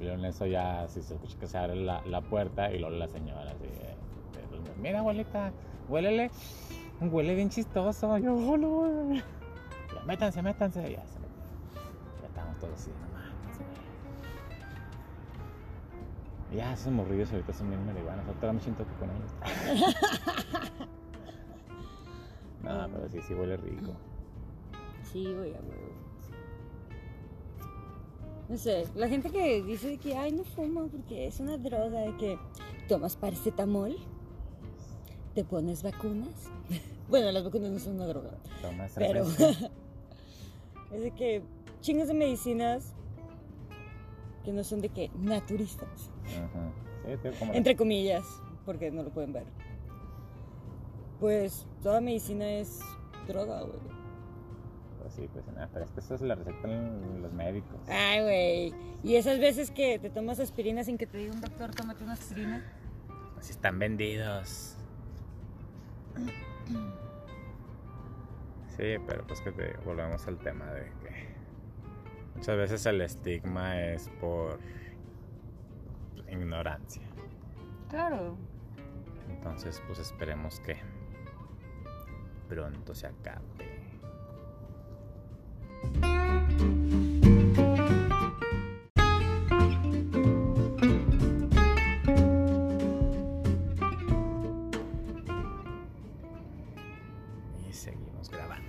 [0.00, 3.08] En eso ya así se escucha que se abre la, la puerta y luego la
[3.08, 3.96] señora así de-
[4.58, 5.52] de, mira abuelita,
[5.88, 6.30] huélele,
[7.00, 8.18] huele bien chistoso.
[8.18, 9.22] Yo, "Oh, güey".
[9.94, 10.80] Ya, métanse, métanse.
[10.82, 11.46] Ya, se metieron.
[12.20, 13.68] ya estábamos todos así, no mames, güey".
[16.52, 19.34] Y ya esos morrillos ahorita son bien marihuanos, ahorita me siento que con ellos.
[22.62, 23.92] no, pero sí, sí huele rico.
[25.02, 25.95] Sí, güey, a huevo.
[28.48, 32.16] No sé, la gente que dice que, ay, no fumo porque es una droga, de
[32.16, 32.38] que
[32.88, 33.96] tomas paracetamol,
[35.34, 36.28] te pones vacunas.
[37.08, 38.30] bueno, las vacunas no son una droga,
[38.62, 39.24] Tomas pero
[40.92, 41.42] es de que
[41.80, 42.92] chingas de medicinas
[44.44, 46.72] que no son de que naturistas, Ajá.
[47.04, 48.24] Sí, tío, como la- entre comillas,
[48.64, 49.44] porque no lo pueden ver.
[51.18, 52.78] Pues toda medicina es
[53.26, 53.95] droga, güey.
[55.16, 57.80] Pues sí, pues nada, pero es que eso se lo recetan los médicos.
[57.88, 58.74] Ay, güey.
[59.02, 62.12] Y esas veces que te tomas aspirina sin que te diga un doctor, tómate una
[62.12, 62.62] aspirina.
[63.38, 64.76] Así están vendidos.
[68.76, 71.28] Sí, pero pues que te digo, volvemos al tema de que
[72.34, 74.58] muchas veces el estigma es por
[76.30, 77.06] ignorancia.
[77.88, 78.36] Claro.
[79.30, 80.76] Entonces, pues esperemos que
[82.48, 83.65] pronto se acabe.
[97.68, 98.64] Y seguimos grabando.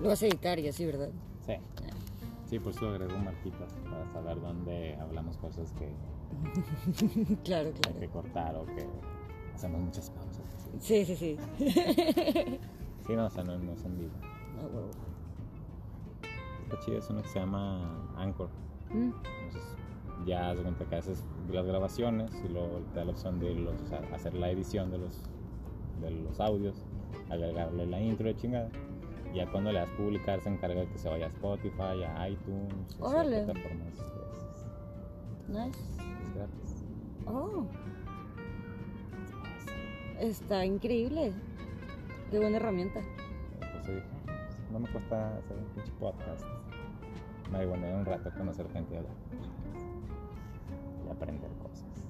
[0.00, 1.10] Lo vas a editar y así, ¿verdad?
[1.44, 1.54] Sí.
[2.48, 5.88] Sí, por eso agrego marquitas para saber dónde hablamos cosas que
[7.44, 7.98] claro, hay claro.
[7.98, 8.86] que cortar o que
[9.54, 10.44] hacemos muchas pausas.
[10.80, 11.36] Sí, sí, sí.
[13.06, 14.10] Sí, no, o sea, no, no es en vivo.
[14.58, 14.90] Ah, huevo.
[16.64, 18.48] Está chido, es uno que se llama Anchor.
[18.90, 19.12] Mm.
[19.44, 19.76] Entonces,
[20.26, 21.22] ya de cuenta que haces
[21.52, 24.90] las grabaciones y luego te da la opción de los, o sea, hacer la edición
[24.90, 25.22] de los,
[26.00, 26.84] de los audios,
[27.30, 28.68] agregarle la intro de chingada.
[29.32, 32.28] Y Ya cuando le das publicar, se encarga de que se vaya a Spotify, a
[32.28, 33.44] iTunes, a Órale.
[33.44, 34.66] plataformas gratis.
[35.46, 35.80] Nice.
[36.24, 36.84] Es gratis.
[37.26, 37.66] Oh,
[40.20, 41.32] está increíble.
[42.30, 43.00] Qué buena herramienta.
[43.84, 44.02] "Pues,
[44.72, 46.44] no me cuesta hacer un pinche podcast.
[47.52, 49.12] Ayudé un rato conocer gente y hablar
[51.06, 52.04] y aprender cosas.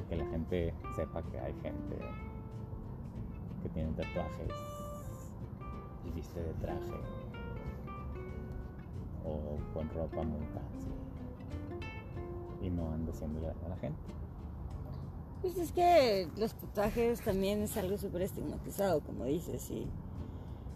[0.00, 1.96] Y que la gente sepa que hay gente
[3.62, 4.52] que tiene tatuajes
[6.04, 7.00] y viste de traje
[9.24, 10.88] o con ropa muy fancy
[12.62, 14.00] y no anda haciéndole a la gente.
[15.40, 19.86] Pues es que los tatuajes también es algo súper estigmatizado, como dices, y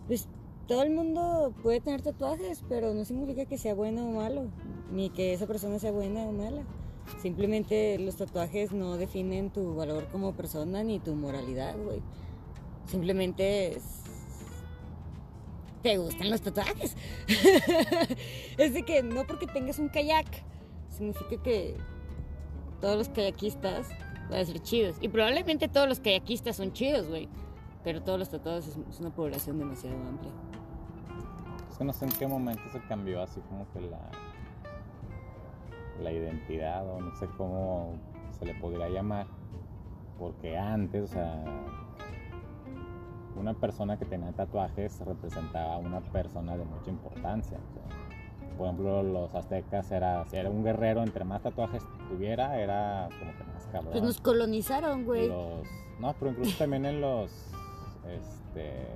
[0.06, 0.28] pues
[0.68, 4.46] todo el mundo puede tener tatuajes, pero no significa que sea bueno o malo,
[4.92, 6.62] ni que esa persona sea buena o mala.
[7.20, 12.00] Simplemente los tatuajes no definen tu valor como persona ni tu moralidad, güey.
[12.86, 13.82] Simplemente es...
[15.82, 16.96] te gustan los tatuajes.
[18.58, 20.44] es de que no porque tengas un kayak
[20.88, 21.76] significa que
[22.80, 23.88] todos los kayakistas
[24.32, 24.96] van ser chidos.
[25.00, 27.28] Y probablemente todos los kayakistas son chidos, güey.
[27.84, 30.32] Pero todos los tatuados es, una población demasiado amplia.
[31.70, 33.98] Es que no sé en qué momento se cambió así como que la,
[36.00, 37.94] la identidad o no sé cómo
[38.38, 39.26] se le podría llamar
[40.18, 41.44] Porque antes, o sea,
[43.36, 47.58] una persona que tenía tatuajes representaba a una persona de mucha importancia.
[47.58, 48.01] o
[48.56, 53.32] por ejemplo, los aztecas era, si era un guerrero, entre más tatuajes tuviera, era como
[53.36, 53.92] que más cabrón.
[53.92, 55.28] Pues nos colonizaron, güey.
[55.28, 55.66] Los-
[56.00, 57.30] no, pero incluso también en los
[58.08, 58.86] este,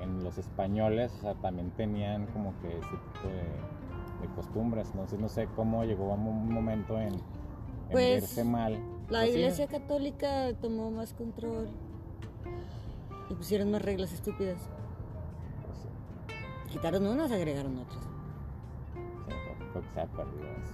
[0.00, 4.88] en los españoles, o sea, también tenían como que ese tipo de, de costumbres.
[4.92, 7.20] Entonces no sé cómo llegó a un momento en, en
[7.90, 8.72] Pues, verse mal.
[9.10, 11.68] La Pues iglesia católica tomó más control.
[13.30, 14.58] Y pusieron más reglas estúpidas.
[15.66, 18.03] pues, sí, Quitaron unas, agregaron otras.
[19.80, 20.72] Creo- que se ha perdido eso.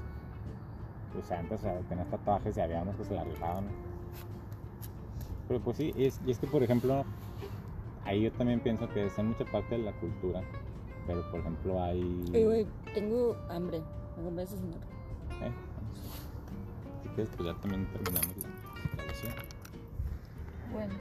[1.12, 3.64] Pues antes o sea, tenías tatuajes y había unos que se la rifaban.
[5.48, 7.04] Pero pues sí, y es, y es que por ejemplo,
[8.04, 10.42] ahí yo también pienso que es en mucha parte de la cultura.
[11.06, 12.02] Pero por ejemplo hay...
[12.30, 13.80] Oye, güey, tengo hambre.
[14.16, 14.78] ¿Me acompañas a cenar?
[15.42, 15.52] Eh,
[17.02, 19.32] Si quieres, pues ya también terminamos la grabación.
[20.72, 20.94] Bueno.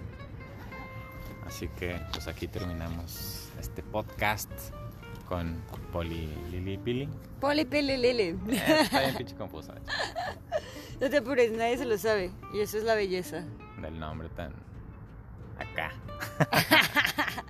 [1.45, 4.49] Así que, pues aquí terminamos este podcast
[5.29, 5.61] con
[5.93, 7.07] Poli Lili Pili.
[7.39, 8.35] Poli, pili, lili.
[8.49, 9.73] Eh, está bien pinche confuso
[10.99, 12.31] No te apures, nadie se lo sabe.
[12.53, 13.45] Y eso es la belleza.
[13.79, 14.53] del nombre tan
[15.59, 15.91] acá.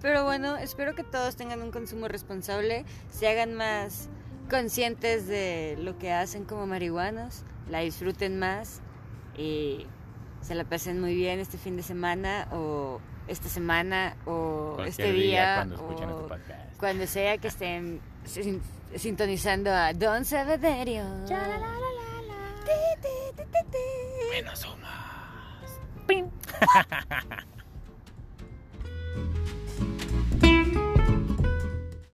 [0.00, 4.08] Pero bueno, espero que todos tengan un consumo responsable, se hagan más
[4.48, 8.80] conscientes de lo que hacen como marihuanos, la disfruten más
[9.36, 9.86] y
[10.40, 15.12] se la pasen muy bien este fin de semana o esta semana o Cualquier este
[15.12, 16.67] día, cuando escuchen o este podcast.
[16.78, 18.62] Cuando sea que estén sin-
[18.96, 21.04] sintonizando a Don Sabaderio.
[24.30, 24.88] Menos somos.